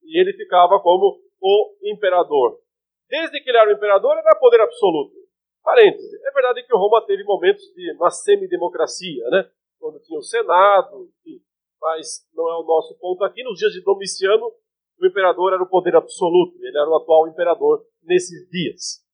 [0.03, 2.61] e ele ficava como o imperador.
[3.09, 5.15] Desde que ele era o imperador, era poder absoluto.
[5.63, 9.51] Parêntese, é verdade que Roma teve momentos de uma semidemocracia, né?
[9.79, 11.43] Quando tinha o Senado, enfim,
[11.81, 13.43] mas não é o nosso ponto aqui.
[13.43, 14.53] Nos dias de Domiciano,
[15.01, 19.05] o imperador era o poder absoluto, ele era o atual imperador nesses dias.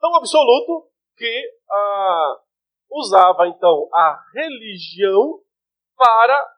[0.00, 2.40] Tão absoluto que ah,
[2.90, 5.40] usava então a religião
[5.96, 6.56] para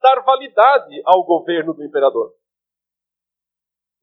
[0.00, 2.34] dar validade ao governo do imperador.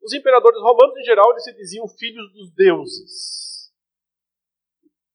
[0.02, 3.74] Os imperadores romanos, em geral, eles se diziam filhos dos deuses.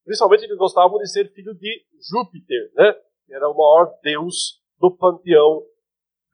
[0.04, 2.92] Principalmente eles gostavam de ser filho de Júpiter, né?
[3.26, 5.64] que era o maior deus do panteão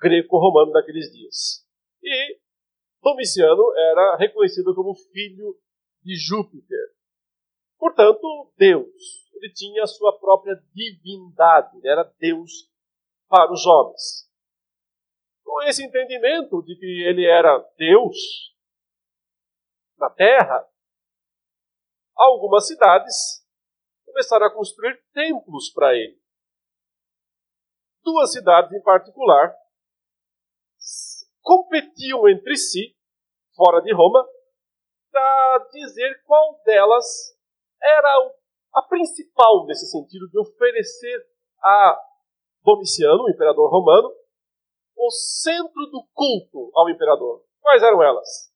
[0.00, 1.66] greco-romano daqueles dias.
[2.02, 2.38] E
[3.02, 5.56] Domiciano era reconhecido como filho
[6.02, 6.92] de Júpiter.
[7.78, 9.25] Portanto, Deus.
[9.36, 12.70] Ele tinha a sua própria divindade, ele era Deus
[13.28, 14.30] para os homens.
[15.44, 18.16] Com esse entendimento de que ele era Deus
[19.98, 20.66] na terra,
[22.14, 23.46] algumas cidades
[24.04, 26.18] começaram a construir templos para ele
[28.06, 29.52] duas cidades em particular
[31.42, 32.96] competiam entre si,
[33.56, 34.24] fora de Roma,
[35.10, 37.04] para dizer qual delas
[37.82, 38.32] era
[38.76, 41.26] a principal nesse sentido de oferecer
[41.62, 41.98] a
[42.62, 44.12] Domiciano, o imperador romano,
[44.94, 47.42] o centro do culto ao imperador.
[47.60, 48.52] Quais eram elas?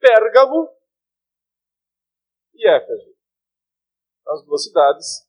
[0.00, 0.70] Pérgamo
[2.54, 3.14] e Éfeso.
[4.28, 5.28] As duas cidades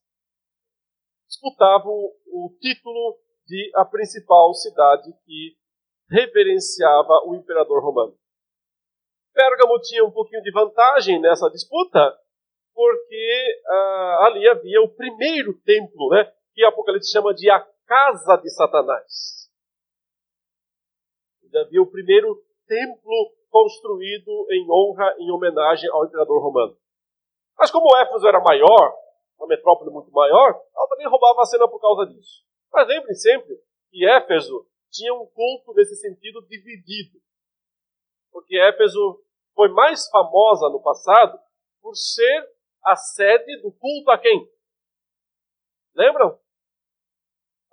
[1.27, 1.93] disputavam
[2.27, 5.57] o título de a principal cidade que
[6.09, 8.17] reverenciava o imperador romano.
[9.33, 12.17] Pérgamo tinha um pouquinho de vantagem nessa disputa,
[12.73, 18.49] porque ah, ali havia o primeiro templo, né, que Apocalipse chama de a casa de
[18.49, 19.49] Satanás.
[21.53, 26.77] Havia o primeiro templo construído em honra, em homenagem ao imperador romano.
[27.57, 28.93] Mas como Éfeso era maior,
[29.37, 32.43] uma metrópole muito maior, ela também roubava a cena por causa disso.
[32.71, 33.57] Mas lembre sempre
[33.89, 37.19] que Éfeso tinha um culto nesse sentido dividido.
[38.31, 39.21] Porque Éfeso
[39.55, 41.39] foi mais famosa no passado
[41.81, 42.47] por ser
[42.83, 44.49] a sede do culto a quem?
[45.95, 46.39] Lembram?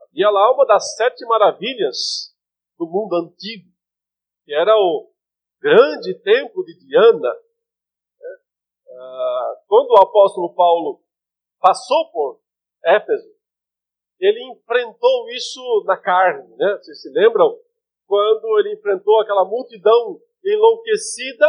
[0.02, 2.34] Havia lá uma das sete maravilhas
[2.78, 3.68] do mundo antigo,
[4.44, 5.12] que era o
[5.60, 7.34] grande templo de Diana.
[8.88, 11.02] Ah, quando o apóstolo Paulo
[11.60, 12.40] passou por
[12.84, 13.36] Éfeso,
[14.18, 16.48] ele enfrentou isso na carne.
[16.56, 16.78] Né?
[16.78, 17.58] Vocês se lembram?
[18.06, 21.46] Quando ele enfrentou aquela multidão enlouquecida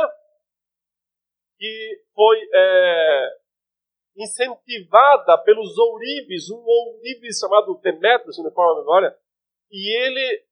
[1.57, 3.29] que foi é,
[4.17, 9.15] incentivada pelos ourives, um ourives chamado Demetrius, se não me for a memória,
[9.71, 10.43] e ele,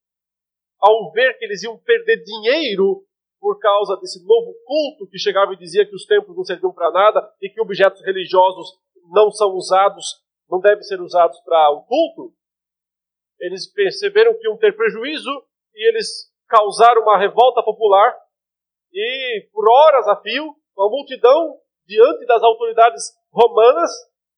[0.80, 3.04] ao ver que eles iam perder dinheiro
[3.39, 6.91] por causa desse novo culto que chegava e dizia que os templos não serviam para
[6.91, 8.67] nada e que objetos religiosos
[9.12, 12.34] não são usados, não devem ser usados para o culto,
[13.39, 15.30] eles perceberam que iam ter prejuízo
[15.73, 18.15] e eles causaram uma revolta popular
[18.93, 23.04] e, por horas a fio, uma multidão diante das autoridades
[23.36, 23.91] romanas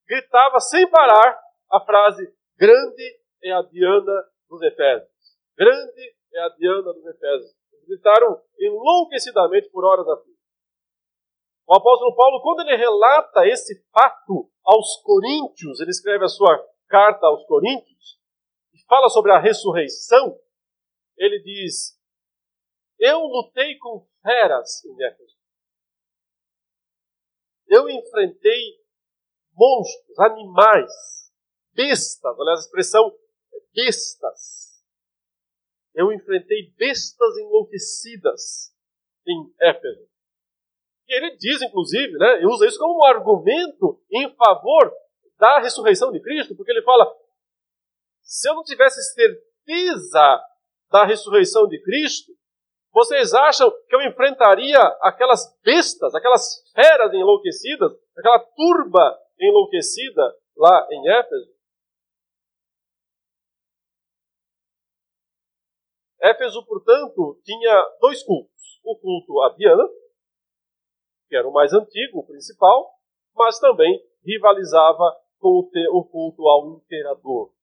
[0.07, 1.39] gritava sem parar
[1.71, 5.09] a frase: Grande é a Diana dos Efésios.
[5.55, 7.55] Grande é a Diana dos Efésios.
[7.87, 10.35] Gritaram enlouquecidamente por horas a fio.
[11.67, 16.57] O apóstolo Paulo, quando ele relata esse fato aos Coríntios, ele escreve a sua
[16.87, 18.19] carta aos Coríntios,
[18.73, 20.37] e fala sobre a ressurreição,
[21.17, 21.99] ele diz:
[22.99, 25.37] Eu lutei com feras em Éfeso.
[27.67, 28.86] Eu enfrentei
[29.57, 30.91] monstros, animais,
[31.73, 33.11] bestas, olha a expressão
[33.73, 34.67] bestas.
[35.93, 38.73] Eu enfrentei bestas enlouquecidas
[39.27, 40.07] em Éfeso.
[41.07, 44.93] E ele diz, inclusive, né, e usa isso como um argumento em favor
[45.39, 47.11] da ressurreição de Cristo, porque ele fala:
[48.21, 50.43] se eu não tivesse certeza
[50.91, 52.31] da ressurreição de Cristo,
[52.97, 60.23] vocês acham que eu enfrentaria aquelas bestas, aquelas feras enlouquecidas, aquela turba enlouquecida
[60.57, 61.55] lá em Éfeso?
[66.19, 68.81] Éfeso, portanto, tinha dois cultos.
[68.83, 69.87] O culto a Diana,
[71.29, 72.95] que era o mais antigo, o principal,
[73.35, 77.53] mas também rivalizava com o culto ao imperador.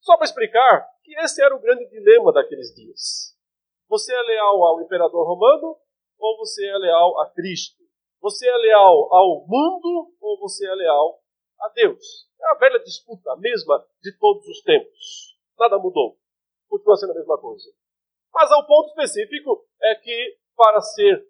[0.00, 3.35] Só para explicar que esse era o grande dilema daqueles dias.
[3.88, 5.78] Você é leal ao imperador romano
[6.18, 7.84] ou você é leal a Cristo?
[8.20, 11.22] Você é leal ao mundo ou você é leal
[11.60, 12.28] a Deus?
[12.40, 15.38] É a velha disputa, a mesma de todos os tempos.
[15.58, 16.18] Nada mudou.
[16.68, 17.70] Continua sendo a mesma coisa.
[18.34, 21.24] Mas ao ponto específico é que para ser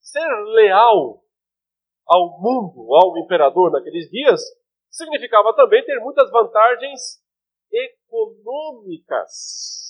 [0.00, 1.24] ser leal
[2.06, 4.40] ao mundo, ao imperador naqueles dias,
[4.88, 7.20] significava também ter muitas vantagens
[7.72, 9.85] econômicas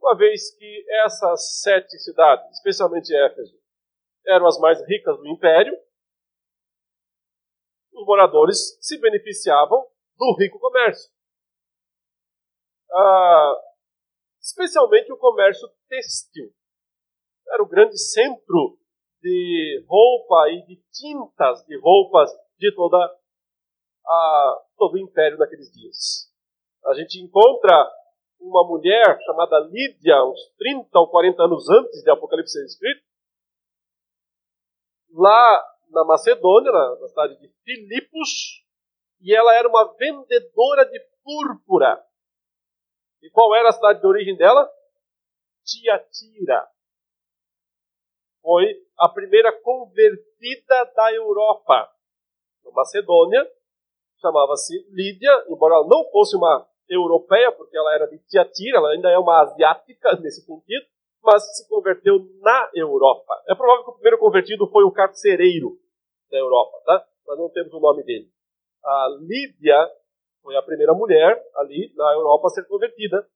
[0.00, 3.58] uma vez que essas sete cidades, especialmente Éfeso,
[4.26, 5.76] eram as mais ricas do império,
[7.92, 11.10] os moradores se beneficiavam do rico comércio.
[12.90, 13.54] Ah,
[14.40, 16.52] especialmente o comércio têxtil.
[17.48, 18.78] Era o grande centro
[19.20, 22.98] de roupa e de tintas de roupas de toda
[24.06, 26.32] a, todo o império naqueles dias.
[26.86, 27.90] A gente encontra
[28.40, 33.02] uma mulher chamada Lídia, uns 30 ou 40 anos antes de Apocalipse ser escrito,
[35.10, 38.64] lá na Macedônia, na cidade de Filipos,
[39.20, 42.04] e ela era uma vendedora de púrpura.
[43.22, 44.70] E qual era a cidade de origem dela?
[45.64, 46.68] Tiatira.
[48.40, 48.64] Foi
[48.98, 51.92] a primeira convertida da Europa.
[52.64, 53.44] Na Macedônia,
[54.20, 59.10] chamava-se Lídia, embora ela não fosse uma europeia, porque ela era de Tiatira, ela ainda
[59.10, 60.86] é uma asiática nesse sentido,
[61.22, 63.34] mas se converteu na Europa.
[63.48, 65.76] É provável que o primeiro convertido foi o carcereiro
[66.30, 67.06] da Europa, tá?
[67.26, 68.28] Nós não temos o nome dele.
[68.84, 69.90] A Lídia
[70.42, 73.26] foi a primeira mulher ali na Europa a ser convertida,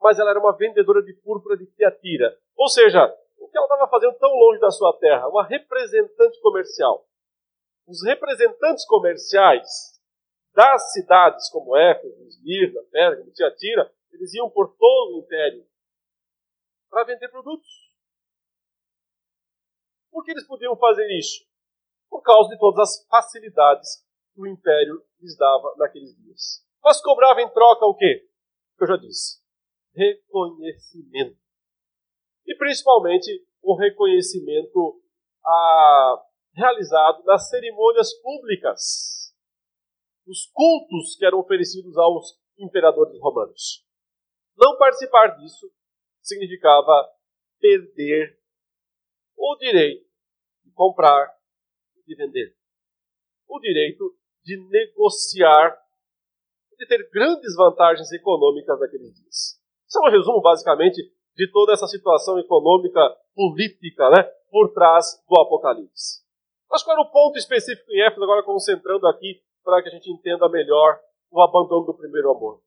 [0.00, 2.36] mas ela era uma vendedora de púrpura de Tiatira.
[2.56, 5.28] Ou seja, o que ela estava fazendo tão longe da sua terra?
[5.28, 7.04] Uma representante comercial.
[7.88, 9.89] Os representantes comerciais
[10.54, 15.66] das cidades como Éfeso, Esmirna, Pérgamo, Tiatira, eles iam por todo o império
[16.88, 17.68] para vender produtos.
[20.10, 21.46] Por que eles podiam fazer isso?
[22.08, 26.66] Por causa de todas as facilidades que o império lhes dava naqueles dias.
[26.82, 28.28] Mas cobrava em troca o quê?
[28.76, 29.40] Que eu já disse.
[29.94, 31.38] Reconhecimento.
[32.46, 35.00] E principalmente o reconhecimento
[35.46, 39.29] ah, realizado nas cerimônias públicas
[40.26, 43.84] os cultos que eram oferecidos aos imperadores romanos.
[44.56, 45.70] Não participar disso
[46.22, 47.08] significava
[47.58, 48.38] perder
[49.36, 50.06] o direito
[50.64, 51.34] de comprar
[51.96, 52.54] e de vender,
[53.48, 54.14] o direito
[54.44, 55.76] de negociar,
[56.78, 59.60] de ter grandes vantagens econômicas naqueles dias.
[59.86, 61.02] Isso é um resumo, basicamente,
[61.34, 63.00] de toda essa situação econômica,
[63.34, 66.20] política, né, por trás do Apocalipse.
[66.70, 70.10] Mas qual era o ponto específico em Éfeso, agora concentrando aqui, para que a gente
[70.10, 71.00] entenda melhor
[71.30, 72.60] o abandono do primeiro amor?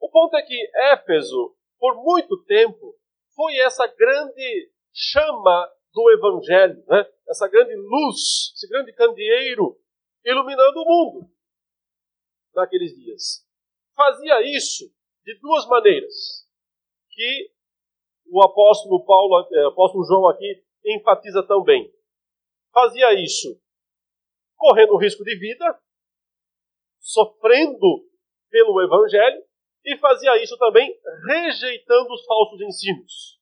[0.00, 2.94] O ponto é que Éfeso, por muito tempo,
[3.34, 7.04] foi essa grande chama do Evangelho, né?
[7.28, 9.76] essa grande luz, esse grande candeeiro
[10.24, 11.30] iluminando o mundo
[12.54, 13.44] naqueles dias.
[13.96, 14.84] Fazia isso
[15.24, 16.46] de duas maneiras,
[17.10, 17.50] que
[18.30, 21.92] o apóstolo Paulo, o eh, apóstolo João aqui enfatiza também.
[22.72, 23.60] Fazia isso
[24.56, 25.80] correndo risco de vida,
[27.00, 28.04] sofrendo
[28.50, 29.42] pelo evangelho
[29.84, 30.94] e fazia isso também
[31.26, 33.38] rejeitando os falsos ensinos.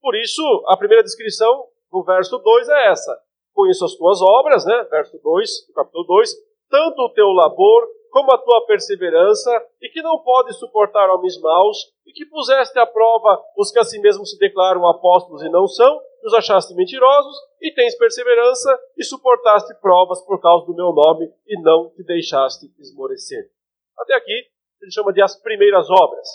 [0.00, 4.84] Por isso, a primeira descrição do verso 2 é essa: Conheço as tuas obras, né?
[4.90, 6.30] Verso 2, capítulo 2,
[6.70, 9.50] tanto o teu labor como a tua perseverança,
[9.80, 13.84] e que não podes suportar homens maus, e que puseste à prova os que a
[13.84, 19.04] si mesmos se declaram apóstolos e não são, os achaste mentirosos, e tens perseverança, e
[19.04, 23.50] suportaste provas por causa do meu nome, e não te deixaste esmorecer.
[23.98, 24.46] Até aqui,
[24.80, 26.28] ele chama de as primeiras obras,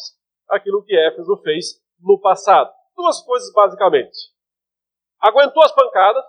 [0.50, 2.72] aquilo que Éfeso fez no passado.
[2.96, 4.34] Duas coisas basicamente.
[5.20, 6.24] Aguentou as pancadas,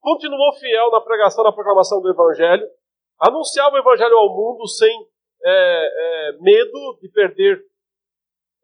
[0.00, 2.68] continuou fiel na pregação, na proclamação do Evangelho,
[3.20, 5.08] anunciava o Evangelho ao mundo sem
[5.44, 7.64] é, é, medo de perder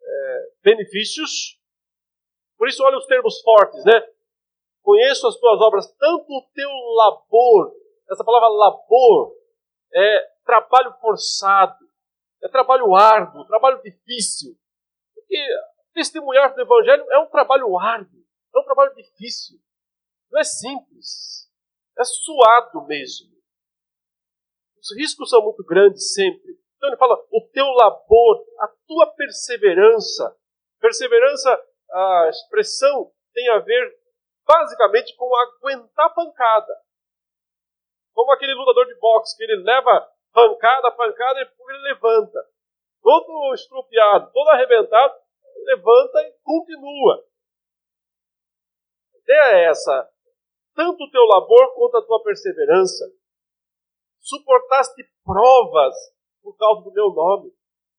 [0.02, 1.58] é, benefícios.
[2.56, 4.00] Por isso, olha os termos fortes, né?
[4.82, 7.74] Conheço as tuas obras, tanto o teu labor,
[8.10, 9.34] essa palavra labor
[9.94, 11.84] é trabalho forçado,
[12.42, 14.54] é trabalho árduo, trabalho difícil.
[15.14, 15.38] Porque
[15.94, 18.20] testemunhar do Evangelho é um trabalho árduo,
[18.54, 19.58] é um trabalho difícil.
[20.30, 21.50] Não é simples,
[21.98, 23.33] é suado mesmo.
[24.84, 26.60] Os riscos são muito grandes sempre.
[26.76, 30.36] Então ele fala: o teu labor, a tua perseverança.
[30.78, 31.58] Perseverança,
[31.90, 33.98] a expressão tem a ver
[34.46, 36.74] basicamente com aguentar pancada.
[38.12, 42.46] Como aquele lutador de boxe que ele leva pancada, pancada e ele levanta.
[43.02, 45.14] Todo estrupiado, todo arrebentado,
[45.64, 47.24] levanta e continua.
[49.14, 50.10] A ideia é essa.
[50.74, 53.04] Tanto o teu labor quanto a tua perseverança.
[54.24, 55.94] Suportaste provas
[56.42, 57.52] por causa do meu nome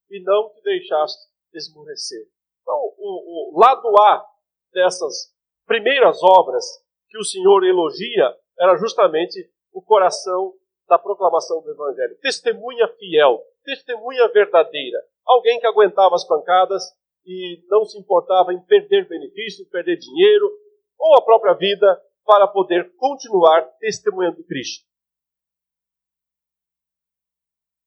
[0.09, 1.21] e não te deixaste
[1.53, 2.25] esmorecer.
[2.63, 4.25] Então, o, o lado A
[4.73, 5.31] dessas
[5.67, 6.65] primeiras obras
[7.09, 10.55] que o Senhor elogia era justamente o coração
[10.87, 12.17] da proclamação do Evangelho.
[12.19, 14.97] Testemunha fiel, testemunha verdadeira.
[15.23, 16.83] Alguém que aguentava as pancadas
[17.23, 20.51] e não se importava em perder benefício, perder dinheiro
[20.97, 24.94] ou a própria vida para poder continuar testemunhando Cristo.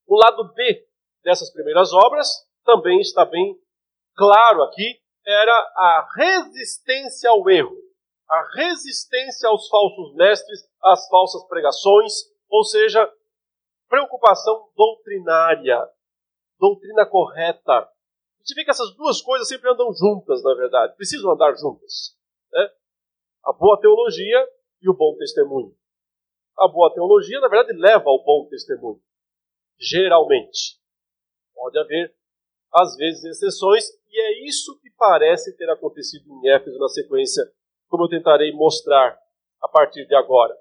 [0.09, 0.89] O lado B
[1.23, 2.27] dessas primeiras obras
[2.65, 3.61] também está bem
[4.17, 7.77] claro aqui, era a resistência ao erro,
[8.27, 12.15] a resistência aos falsos mestres, às falsas pregações,
[12.49, 13.07] ou seja,
[13.87, 15.87] preocupação doutrinária,
[16.59, 17.73] doutrina correta.
[17.73, 17.89] A
[18.41, 22.17] gente vê que essas duas coisas sempre andam juntas, na verdade, precisam andar juntas.
[22.51, 22.71] Né?
[23.45, 24.49] A boa teologia
[24.81, 25.77] e o bom testemunho.
[26.59, 29.03] A boa teologia, na verdade, leva ao bom testemunho.
[29.81, 30.79] Geralmente.
[31.55, 32.15] Pode haver,
[32.73, 37.43] às vezes, exceções, e é isso que parece ter acontecido em Éfeso na sequência,
[37.89, 39.19] como eu tentarei mostrar
[39.63, 40.57] a partir de agora.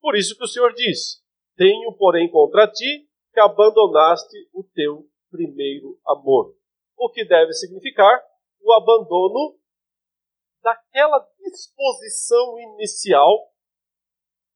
[0.00, 1.22] Por isso que o Senhor diz:
[1.56, 6.54] Tenho, porém, contra ti que abandonaste o teu primeiro amor.
[6.96, 8.22] O que deve significar
[8.60, 9.58] o abandono
[10.62, 13.52] daquela disposição inicial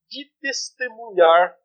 [0.09, 1.57] de testemunhar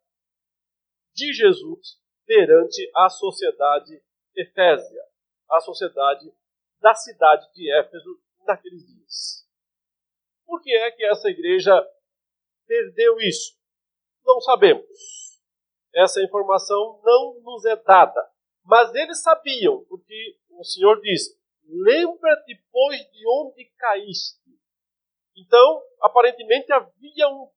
[1.14, 2.01] de Jesus
[2.32, 4.02] perante a sociedade
[4.34, 5.02] efésia,
[5.50, 6.32] a sociedade
[6.80, 9.46] da cidade de Éfeso naqueles dias.
[10.46, 11.74] Por que é que essa igreja
[12.66, 13.54] perdeu isso?
[14.24, 14.86] Não sabemos.
[15.94, 18.26] Essa informação não nos é dada.
[18.64, 24.40] Mas eles sabiam, porque o Senhor diz: Lembra-te, pois, de onde caíste.
[25.36, 27.50] Então, aparentemente havia um,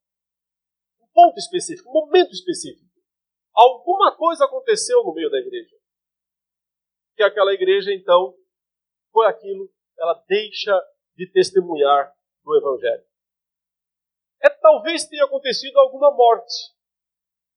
[1.01, 2.84] um ponto específico, um momento específico.
[3.55, 5.75] Alguma coisa aconteceu no meio da igreja.
[7.15, 8.35] Que aquela igreja, então,
[9.11, 10.77] foi aquilo, ela deixa
[11.15, 13.05] de testemunhar do Evangelho
[14.45, 16.53] é talvez tenha acontecido alguma morte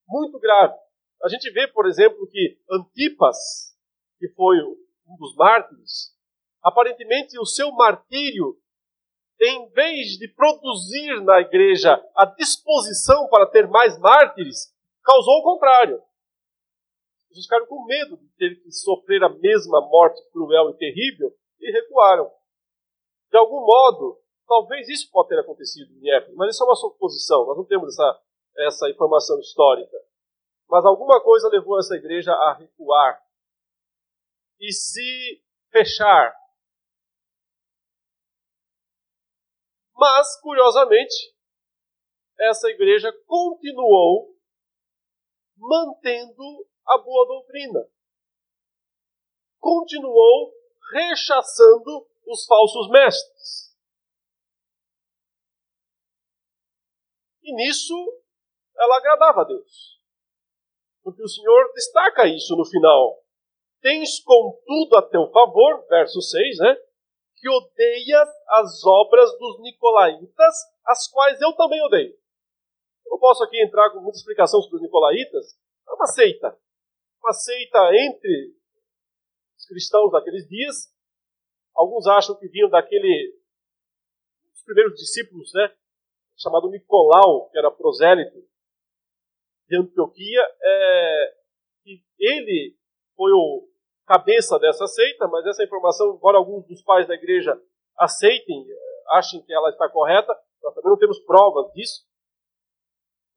[0.09, 0.75] muito grave.
[1.23, 3.37] A gente vê, por exemplo, que Antipas,
[4.19, 6.17] que foi um dos mártires,
[6.63, 8.57] aparentemente o seu martírio,
[9.41, 14.75] em vez de produzir na igreja a disposição para ter mais mártires,
[15.09, 16.03] causou o contrário.
[17.31, 21.71] Eles ficaram com medo de ter que sofrer a mesma morte cruel e terrível e
[21.73, 22.31] recuaram.
[23.31, 27.47] De algum modo, talvez isso pode ter acontecido em Éfeso, mas isso é uma suposição,
[27.47, 28.23] nós não temos essa,
[28.59, 29.97] essa informação histórica.
[30.69, 33.19] Mas alguma coisa levou essa igreja a recuar
[34.61, 36.35] e se fechar.
[39.95, 41.35] Mas, curiosamente,
[42.39, 44.38] essa igreja continuou
[45.59, 47.81] mantendo a boa doutrina.
[49.59, 50.55] Continuou
[50.93, 53.77] rechaçando os falsos mestres.
[57.43, 57.95] E nisso
[58.77, 59.99] ela agradava a Deus.
[61.03, 63.23] Porque o Senhor destaca isso no final.
[63.81, 66.77] Tens contudo a teu favor, verso 6, né?
[67.37, 70.55] Que odeias as obras dos nicolaítas,
[70.85, 72.19] as quais eu também odeio.
[73.11, 75.59] Não posso aqui entrar com muita explicação sobre os nicolaítas.
[75.89, 76.57] É uma seita.
[77.23, 78.55] Uma seita entre
[79.57, 80.93] os cristãos daqueles dias.
[81.75, 83.35] Alguns acham que vinham daquele.
[84.53, 85.75] Os primeiros discípulos, né?
[86.37, 88.39] Chamado Nicolau, que era prosélito
[89.69, 90.43] de Antioquia.
[90.63, 91.35] É,
[91.87, 92.77] e ele
[93.17, 93.69] foi o
[94.07, 97.61] cabeça dessa seita, mas essa informação, embora alguns dos pais da igreja
[97.99, 98.65] aceitem,
[99.11, 102.08] achem que ela está correta, nós também não temos provas disso.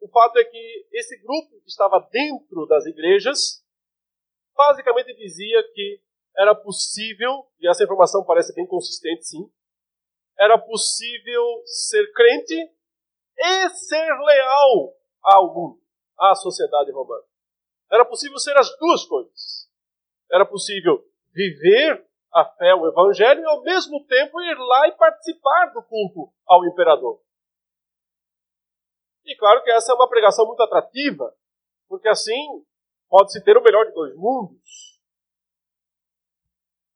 [0.02, 3.64] O fato é que esse grupo que estava dentro das igrejas
[4.56, 6.02] basicamente dizia que
[6.36, 9.52] era possível, e essa informação parece bem consistente, sim,
[10.40, 12.56] era possível ser crente
[13.38, 15.80] e ser leal ao mundo,
[16.18, 17.24] à sociedade romana.
[17.92, 19.70] Era possível ser as duas coisas.
[20.32, 25.74] Era possível viver a fé, o evangelho, e ao mesmo tempo ir lá e participar
[25.74, 27.22] do culto ao imperador.
[29.26, 31.34] E claro que essa é uma pregação muito atrativa,
[31.88, 32.66] porque assim
[33.10, 35.00] pode-se ter o melhor de dois mundos.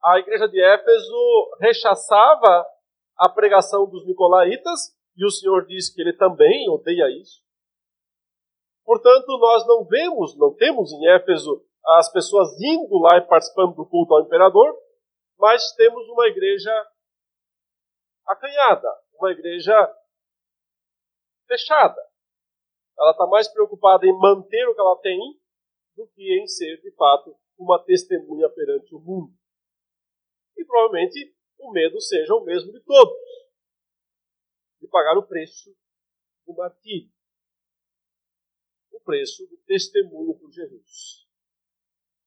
[0.04, 2.66] A igreja de Éfeso rechaçava
[3.18, 7.44] a pregação dos nicolaítas, e o Senhor diz que ele também odeia isso.
[8.84, 13.86] Portanto, nós não vemos, não temos em Éfeso as pessoas indo lá e participando do
[13.86, 14.76] culto ao imperador,
[15.38, 16.72] mas temos uma igreja
[18.28, 18.88] acanhada,
[19.20, 19.74] uma igreja
[21.48, 22.02] fechada.
[22.98, 25.20] Ela está mais preocupada em manter o que ela tem
[25.96, 29.34] do que em ser, de fato, uma testemunha perante o mundo.
[30.58, 33.18] E provavelmente o medo seja o mesmo de todos
[34.80, 35.76] de pagar o preço
[36.46, 37.16] do martírio
[38.96, 41.28] o preço do testemunho por Jesus.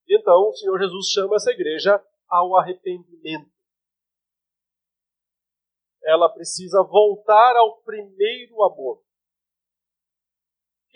[0.09, 3.51] Então, o Senhor Jesus chama essa igreja ao arrependimento.
[6.03, 9.03] Ela precisa voltar ao primeiro amor,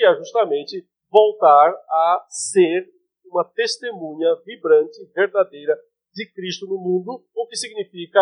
[0.03, 2.93] que é justamente voltar a ser
[3.25, 5.79] uma testemunha vibrante, verdadeira
[6.13, 8.21] de Cristo no mundo, o que significa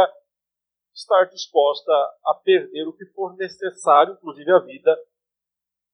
[0.94, 1.90] estar disposta
[2.26, 4.94] a perder o que for necessário, inclusive a vida,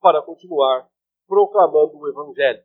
[0.01, 0.89] para continuar
[1.29, 2.65] proclamando o Evangelho.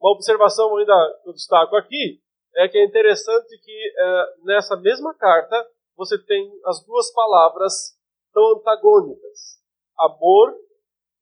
[0.00, 2.22] Uma observação ainda que eu destaco aqui
[2.54, 7.98] é que é interessante que é, nessa mesma carta você tem as duas palavras
[8.32, 9.60] tão antagônicas:
[9.98, 10.54] amor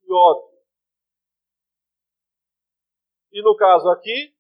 [0.09, 0.59] e ódio.
[3.33, 4.35] E no caso aqui,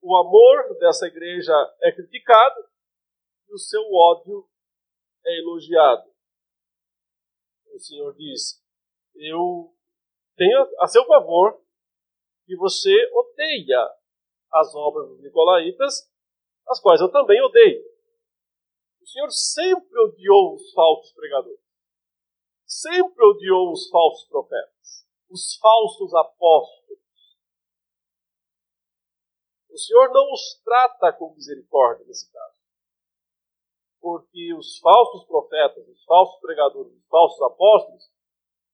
[0.00, 2.68] o amor dessa igreja é criticado
[3.48, 4.48] e o seu ódio
[5.24, 6.10] é elogiado.
[7.72, 8.60] O Senhor diz:
[9.14, 9.72] Eu
[10.36, 11.62] tenho a seu favor
[12.44, 13.88] que você odeia
[14.52, 16.10] as obras dos Nicolaitas,
[16.68, 17.82] as quais eu também odeio.
[19.00, 21.60] O Senhor sempre odiou os falsos pregadores.
[22.66, 25.01] Sempre odiou os falsos profetas,
[25.32, 27.00] os falsos apóstolos.
[29.70, 32.60] O Senhor não os trata com misericórdia nesse caso.
[33.98, 38.12] Porque os falsos profetas, os falsos pregadores, os falsos apóstolos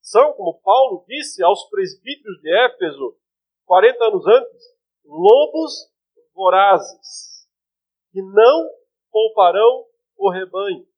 [0.01, 3.17] são, como Paulo disse aos presbíteros de Éfeso,
[3.65, 5.93] 40 anos antes, lobos
[6.35, 7.49] vorazes,
[8.11, 8.71] que não
[9.13, 9.87] pouparão
[10.17, 10.89] o rebanho.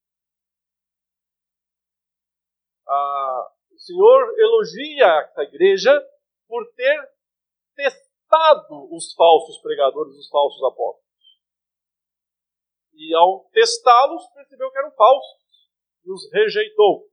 [2.88, 3.52] Ah,
[3.90, 6.08] Senhor elogia essa igreja
[6.46, 7.12] por ter
[7.74, 11.40] testado os falsos pregadores, os falsos apóstolos.
[12.92, 15.70] E ao testá-los, percebeu que eram falsos
[16.04, 17.08] e os rejeitou.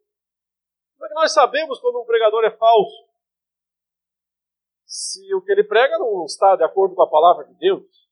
[0.94, 3.08] Como é que nós sabemos quando um pregador é falso?
[4.86, 8.08] Se o que ele prega não está de acordo com a palavra de Deus.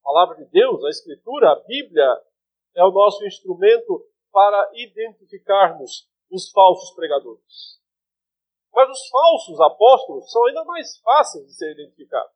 [0.00, 2.22] A palavra de Deus, a Escritura, a Bíblia,
[2.74, 7.80] é o nosso instrumento para identificarmos os falsos pregadores.
[8.72, 12.34] Mas os falsos apóstolos são ainda mais fáceis de ser identificados.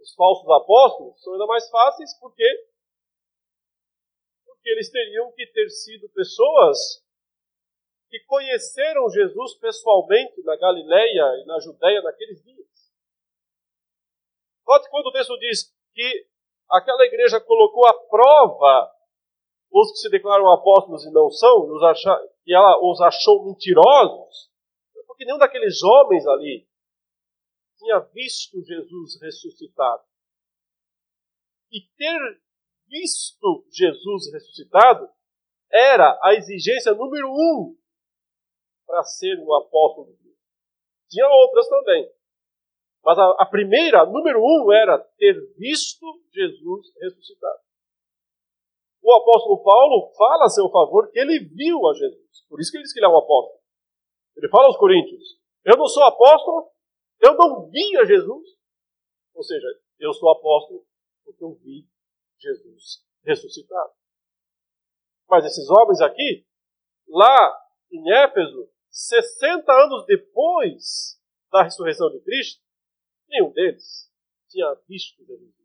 [0.00, 2.44] Os falsos apóstolos são ainda mais fáceis porque
[4.46, 7.04] porque eles teriam que ter sido pessoas
[8.08, 12.94] que conheceram Jesus pessoalmente na Galileia e na Judéia naqueles dias.
[14.66, 16.28] Note quando o texto diz que
[16.70, 18.94] aquela igreja colocou à prova
[19.74, 21.66] os que se declaram apóstolos e não são,
[22.46, 24.48] e ela os achou mentirosos,
[25.04, 26.64] porque nenhum daqueles homens ali
[27.76, 30.04] tinha visto Jesus ressuscitado.
[31.72, 32.20] E ter
[32.86, 35.10] visto Jesus ressuscitado
[35.72, 37.76] era a exigência número um
[38.86, 40.40] para ser um apóstolo de Cristo.
[41.08, 42.08] Tinha outras também.
[43.02, 47.64] Mas a, a primeira, número um, era ter visto Jesus ressuscitado.
[49.04, 52.40] O apóstolo Paulo fala a seu favor que ele viu a Jesus.
[52.48, 53.60] Por isso que ele diz que ele é um apóstolo.
[54.34, 56.70] Ele fala aos Coríntios: Eu não sou apóstolo,
[57.20, 58.48] eu não vi a Jesus.
[59.34, 59.66] Ou seja,
[59.98, 60.86] eu sou apóstolo
[61.22, 61.86] porque eu vi
[62.38, 63.92] Jesus ressuscitado.
[65.28, 66.46] Mas esses homens aqui,
[67.06, 67.60] lá
[67.92, 71.20] em Éfeso, 60 anos depois
[71.52, 72.62] da ressurreição de Cristo,
[73.28, 74.10] nenhum deles
[74.48, 75.63] tinha visto Jesus.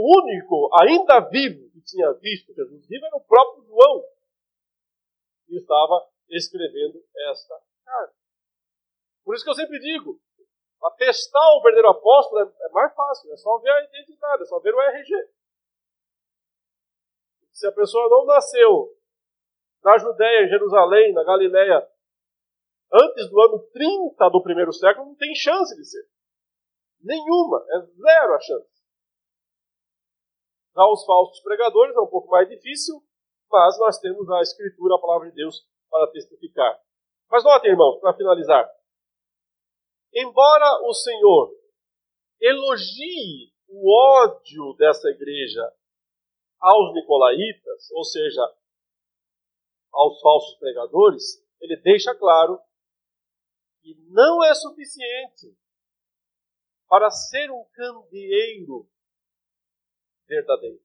[0.00, 4.04] O único ainda vivo que tinha visto Jesus vivo era o próprio João,
[5.44, 8.14] que estava escrevendo esta carta.
[9.24, 10.20] Por isso que eu sempre digo,
[10.84, 14.60] atestar o verdadeiro apóstolo é, é mais fácil, é só ver a identidade, é só
[14.60, 15.30] ver o RG.
[17.50, 18.96] Se a pessoa não nasceu
[19.82, 21.90] na Judéia, em Jerusalém, na Galiléia,
[22.92, 26.08] antes do ano 30 do primeiro século, não tem chance de ser.
[27.00, 28.77] Nenhuma, é zero a chance.
[30.78, 33.02] Já os falsos pregadores é um pouco mais difícil,
[33.50, 36.80] mas nós temos a Escritura, a palavra de Deus, para testificar.
[37.28, 38.70] Mas notem, irmãos, para finalizar.
[40.14, 41.52] Embora o Senhor
[42.40, 45.68] elogie o ódio dessa igreja
[46.60, 48.40] aos nicolaítas, ou seja,
[49.92, 52.56] aos falsos pregadores, ele deixa claro
[53.82, 55.58] que não é suficiente
[56.86, 58.88] para ser um candeeiro
[60.28, 60.80] verdadeiro.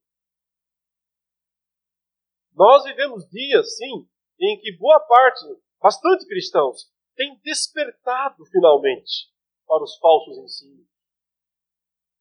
[2.56, 4.08] Nós vivemos dias, sim,
[4.40, 5.46] em que boa parte,
[5.82, 9.30] bastante cristãos, tem despertado finalmente
[9.68, 10.88] para os falsos ensinos.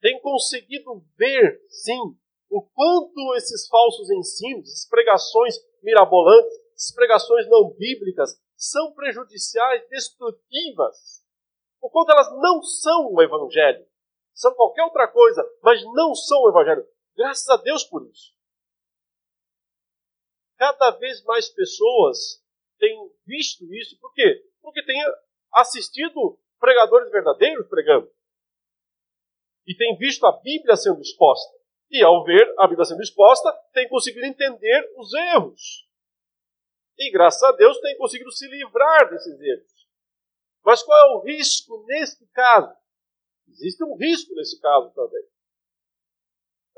[0.00, 2.16] Tem conseguido ver, sim,
[2.50, 11.22] o quanto esses falsos ensinos, essas pregações mirabolantes, essas pregações não bíblicas são prejudiciais, destrutivas,
[11.80, 13.84] o quanto elas não são o Evangelho.
[14.34, 16.86] São qualquer outra coisa, mas não são o Evangelho.
[17.16, 18.34] Graças a Deus por isso.
[20.56, 22.42] Cada vez mais pessoas
[22.78, 23.98] têm visto isso.
[23.98, 24.48] Por quê?
[24.60, 25.00] Porque têm
[25.52, 28.10] assistido pregadores verdadeiros pregando.
[29.66, 31.52] E têm visto a Bíblia sendo exposta.
[31.90, 35.88] E ao ver a Bíblia sendo exposta, têm conseguido entender os erros.
[36.98, 39.88] E graças a Deus têm conseguido se livrar desses erros.
[40.64, 42.74] Mas qual é o risco neste caso?
[43.48, 45.31] Existe um risco nesse caso também.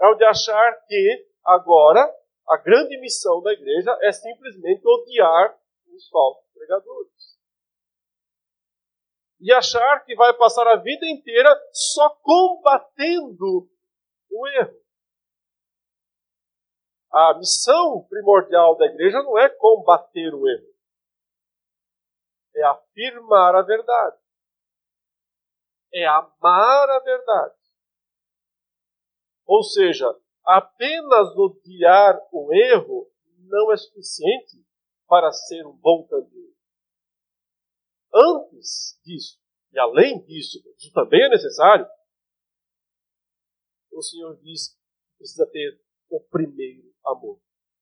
[0.01, 2.01] É o de achar que agora
[2.49, 5.59] a grande missão da igreja é simplesmente odiar
[5.95, 7.38] os falsos pregadores.
[9.40, 13.68] E achar que vai passar a vida inteira só combatendo
[14.30, 14.84] o erro.
[17.12, 20.74] A missão primordial da igreja não é combater o erro,
[22.57, 24.18] é afirmar a verdade,
[25.92, 27.63] é amar a verdade.
[29.47, 30.07] Ou seja,
[30.45, 33.11] apenas odiar o erro
[33.49, 34.64] não é suficiente
[35.07, 36.55] para ser um bom candeeiro.
[38.14, 39.38] Antes disso,
[39.72, 41.86] e além disso, isso também é necessário,
[43.92, 45.80] o Senhor diz que precisa ter
[46.11, 47.38] o primeiro amor.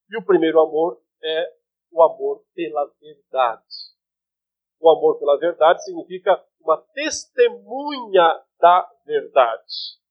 [0.09, 1.53] E o primeiro amor é
[1.91, 3.93] o amor pela verdade.
[4.79, 10.02] O amor pela verdade significa uma testemunha da verdade.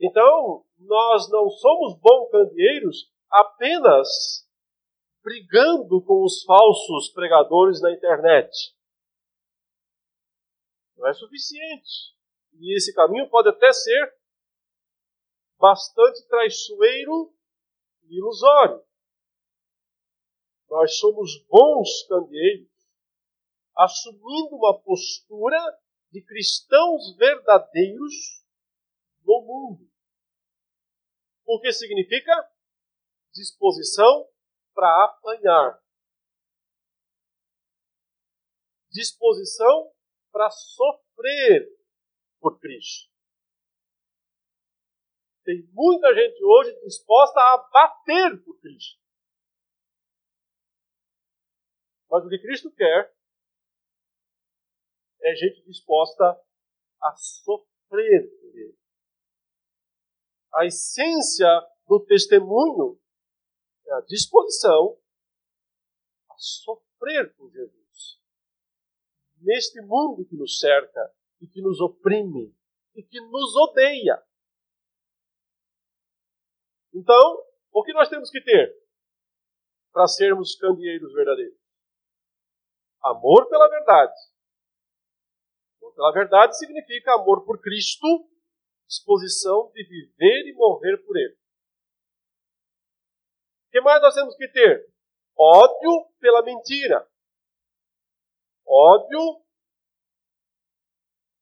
[0.00, 4.46] Então, nós não somos bons candeeiros apenas
[5.22, 8.74] brigando com os falsos pregadores na internet.
[10.96, 12.14] Não é suficiente.
[12.60, 14.14] E esse caminho pode até ser
[15.58, 17.34] bastante traiçoeiro
[18.04, 18.84] e ilusório.
[20.68, 22.70] Nós somos bons candeeiros,
[23.76, 25.58] assumindo uma postura
[26.10, 28.45] de cristãos verdadeiros
[29.40, 29.90] no mundo.
[31.44, 32.32] O que significa
[33.32, 34.28] disposição
[34.74, 35.82] para apanhar,
[38.90, 39.92] disposição
[40.32, 41.68] para sofrer
[42.40, 43.10] por Cristo.
[45.44, 49.00] Tem muita gente hoje disposta a bater por Cristo.
[52.10, 53.14] Mas o que Cristo quer
[55.22, 56.24] é gente disposta
[57.02, 58.85] a sofrer por Ele.
[60.56, 61.46] A essência
[61.86, 62.98] do testemunho
[63.86, 64.98] é a disposição
[66.30, 68.20] a sofrer por Jesus.
[69.36, 72.56] Neste mundo que nos cerca e que nos oprime
[72.94, 74.26] e que nos odeia.
[76.94, 78.74] Então, o que nós temos que ter
[79.92, 81.60] para sermos candeeiros verdadeiros?
[83.02, 84.14] Amor pela verdade.
[85.82, 88.06] Amor pela verdade significa amor por Cristo,
[88.86, 91.34] disposição de viver e morrer por Ele.
[93.68, 94.92] O que mais nós temos que ter?
[95.38, 97.06] Ódio pela mentira.
[98.66, 99.44] Ódio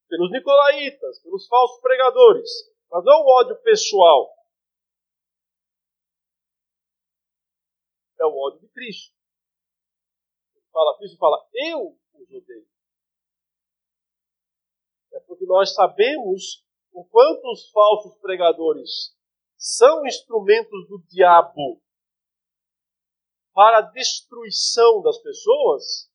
[0.09, 2.49] pelos nicolaítas, pelos falsos pregadores.
[2.91, 4.33] Mas não o ódio pessoal.
[8.21, 9.15] É o ódio de Cristo.
[10.73, 12.69] Fala, Cristo fala, eu os odeio.
[15.13, 16.64] É porque nós sabemos
[16.95, 19.15] o quanto os falsos pregadores
[19.57, 21.83] são instrumentos do diabo
[23.53, 26.11] para a destruição das pessoas,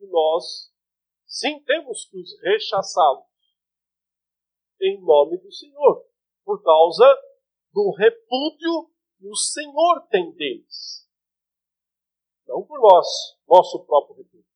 [0.00, 0.72] nós,
[1.26, 3.26] sim, temos que os rechaçá-los
[4.80, 6.06] em nome do Senhor,
[6.44, 7.04] por causa
[7.72, 11.08] do repúdio que o Senhor tem deles.
[12.46, 13.06] Não por nós,
[13.48, 14.55] nosso próprio repúdio.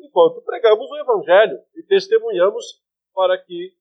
[0.00, 2.82] Enquanto pregamos o Evangelho e testemunhamos
[3.12, 3.76] para que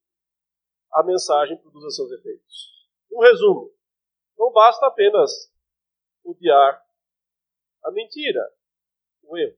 [0.92, 2.88] a mensagem produza seus efeitos.
[3.12, 3.74] Um resumo:
[4.38, 5.32] não basta apenas
[6.24, 6.86] odiar
[7.84, 8.42] a mentira,
[9.24, 9.58] o erro.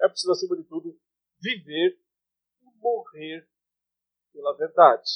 [0.00, 1.00] É preciso, acima de tudo,
[1.40, 1.98] viver
[2.62, 3.48] e morrer
[4.32, 5.10] pela verdade.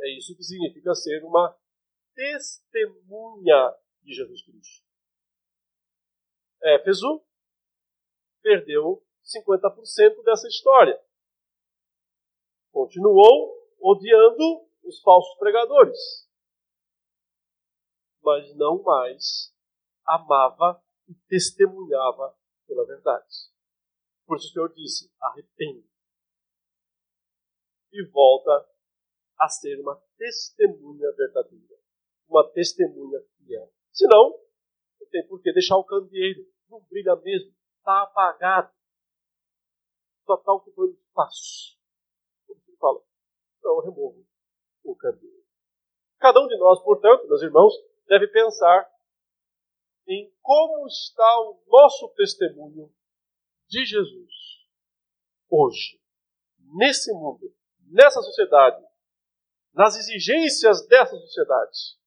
[0.00, 1.56] É isso que significa ser uma
[2.14, 4.84] testemunha de Jesus Cristo.
[6.62, 7.24] Éfeso
[8.44, 11.00] perdeu 50% dessa história.
[12.70, 16.24] Continuou odiando os falsos pregadores
[18.24, 19.54] mas não mais
[20.06, 22.34] amava e testemunhava
[22.66, 23.52] pela verdade.
[24.26, 25.86] Por isso o Senhor disse: arrepende.
[27.92, 28.68] E volta
[29.38, 31.78] a ser uma testemunha verdadeira,
[32.28, 33.70] uma testemunha fiel.
[33.92, 34.30] Senão,
[35.00, 38.72] não tem por que deixar o candeeiro, não brilha mesmo, está apagado,
[40.24, 41.78] só está ocupando espaço.
[42.46, 43.04] Como ele fala,
[43.58, 44.26] então removo
[44.82, 45.44] o candeeiro.
[46.18, 47.74] Cada um de nós, portanto, meus irmãos,
[48.06, 48.90] deve pensar
[50.08, 52.90] em como está o nosso testemunho
[53.68, 54.32] de Jesus
[55.50, 56.00] hoje,
[56.76, 57.54] nesse mundo,
[57.90, 58.82] nessa sociedade,
[59.74, 61.98] nas exigências dessa sociedade,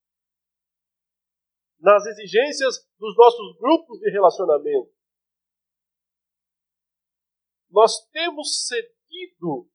[1.79, 4.96] nas exigências dos nossos grupos de relacionamento.
[7.69, 9.69] Nós temos cedido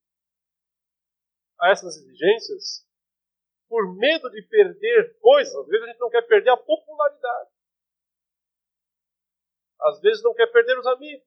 [1.60, 2.86] a essas exigências
[3.68, 5.54] por medo de perder coisas.
[5.54, 7.50] Às vezes a gente não quer perder a popularidade.
[9.80, 11.26] Às vezes não quer perder os amigos.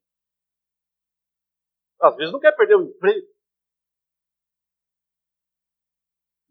[2.01, 3.28] Às vezes não quer perder o emprego.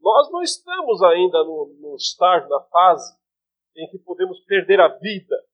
[0.01, 3.19] Nós não estamos ainda no, no estágio, na fase
[3.77, 5.47] em que podemos perder a vida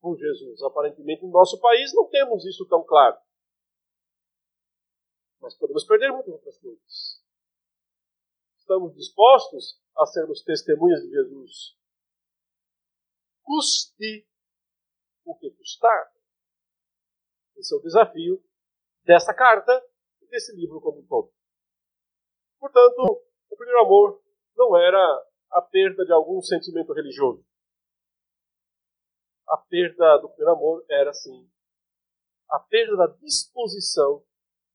[0.00, 0.62] por Jesus.
[0.62, 3.16] Aparentemente, no nosso país não temos isso tão claro.
[5.40, 7.28] Mas podemos perder muitas outras coisas
[8.68, 11.74] estamos dispostos a sermos testemunhas de Jesus.
[13.42, 14.28] Custe
[15.24, 16.12] o que custar.
[17.56, 18.44] Esse é o desafio
[19.04, 19.72] dessa carta
[20.20, 21.32] e desse livro como um todo.
[22.60, 24.22] Portanto, o primeiro amor
[24.54, 27.42] não era a perda de algum sentimento religioso.
[29.48, 31.50] A perda do primeiro amor era, sim,
[32.50, 34.27] a perda da disposição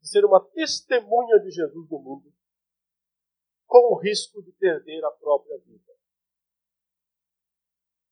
[0.04, 2.30] de ser uma testemunha de Jesus no mundo
[3.66, 5.94] com o risco de perder a própria vida.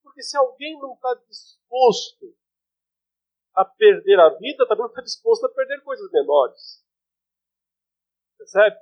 [0.02, 2.34] Porque se alguém não está disposto
[3.54, 6.82] a perder a vida, também não está disposto a perder coisas menores.
[8.38, 8.78] Percebe?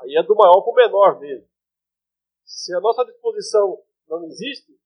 [0.00, 1.48] Aí é do maior para o menor mesmo.
[2.44, 4.78] Se a nossa disposição não existe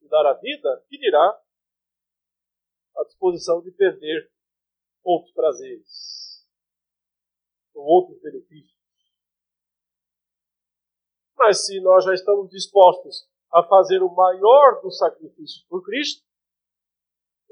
[0.00, 1.40] de dar a vida, que dirá
[2.96, 4.28] a disposição de perder
[5.02, 6.46] outros prazeres
[7.74, 8.78] ou outros benefícios?
[11.36, 16.24] Mas se nós já estamos dispostos a fazer o maior dos sacrifícios por Cristo,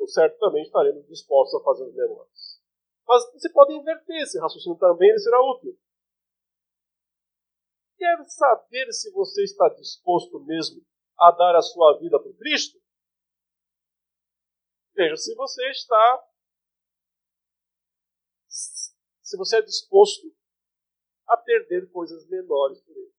[0.09, 2.63] certamente estaremos dispostos a fazer os menores.
[3.07, 5.79] Mas você pode inverter esse raciocínio também, ele será útil.
[7.97, 10.85] Quer saber se você está disposto mesmo
[11.19, 12.79] a dar a sua vida para Cristo?
[14.95, 16.25] Veja se você está.
[19.29, 20.35] Se você é disposto
[21.29, 23.12] a perder coisas menores por ele.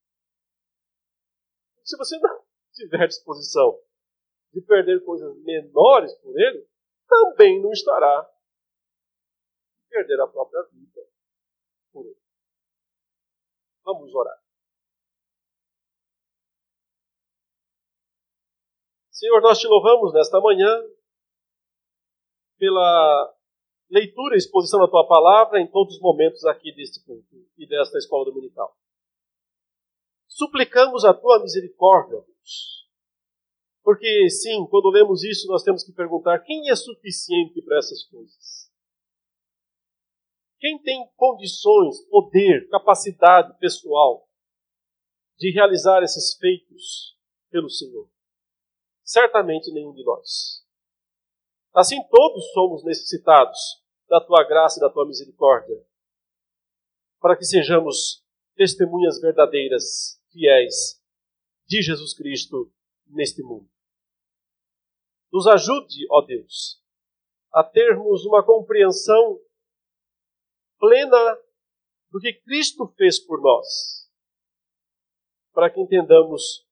[1.84, 2.44] Se você não
[2.74, 3.80] tiver disposição
[4.52, 6.68] de perder coisas menores por ele,
[7.08, 8.28] também não estará
[9.88, 11.08] perder a própria vida
[11.92, 12.20] por ele.
[13.84, 14.44] Vamos orar.
[19.12, 20.76] Senhor, nós te louvamos nesta manhã
[22.58, 23.39] pela
[23.90, 27.98] leitura e exposição da tua palavra em todos os momentos aqui deste culto e desta
[27.98, 28.76] escola dominical.
[30.28, 32.88] Suplicamos a tua misericórdia, Deus.
[33.84, 38.70] Porque, sim, quando lemos isso, nós temos que perguntar quem é suficiente para essas coisas.
[40.60, 44.28] Quem tem condições, poder, capacidade pessoal
[45.38, 47.18] de realizar esses feitos
[47.50, 48.10] pelo Senhor?
[49.04, 50.64] Certamente nenhum de nós.
[51.74, 53.79] Assim, todos somos necessitados
[54.10, 55.86] da tua graça e da tua misericórdia,
[57.22, 61.02] para que sejamos testemunhas verdadeiras, fiéis
[61.68, 62.74] de Jesus Cristo
[63.08, 63.70] neste mundo.
[65.32, 66.84] Nos ajude, ó Deus,
[67.54, 69.40] a termos uma compreensão
[70.80, 71.40] plena
[72.10, 74.10] do que Cristo fez por nós,
[75.54, 76.68] para que entendamos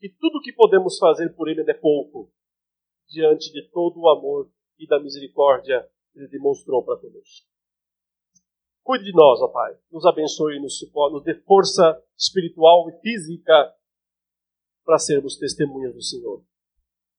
[0.00, 2.32] que tudo o que podemos fazer por Ele é pouco
[3.06, 7.46] diante de todo o amor e da misericórdia Ele demonstrou para conosco.
[8.82, 9.76] Cuide de nós, ó Pai.
[9.92, 10.80] Nos abençoe, nos,
[11.12, 13.74] nos dê força espiritual e física
[14.84, 16.42] para sermos testemunhas do Senhor.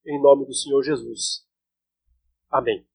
[0.06, 1.46] Em nome do Senhor Jesus.
[2.50, 2.88] Amém.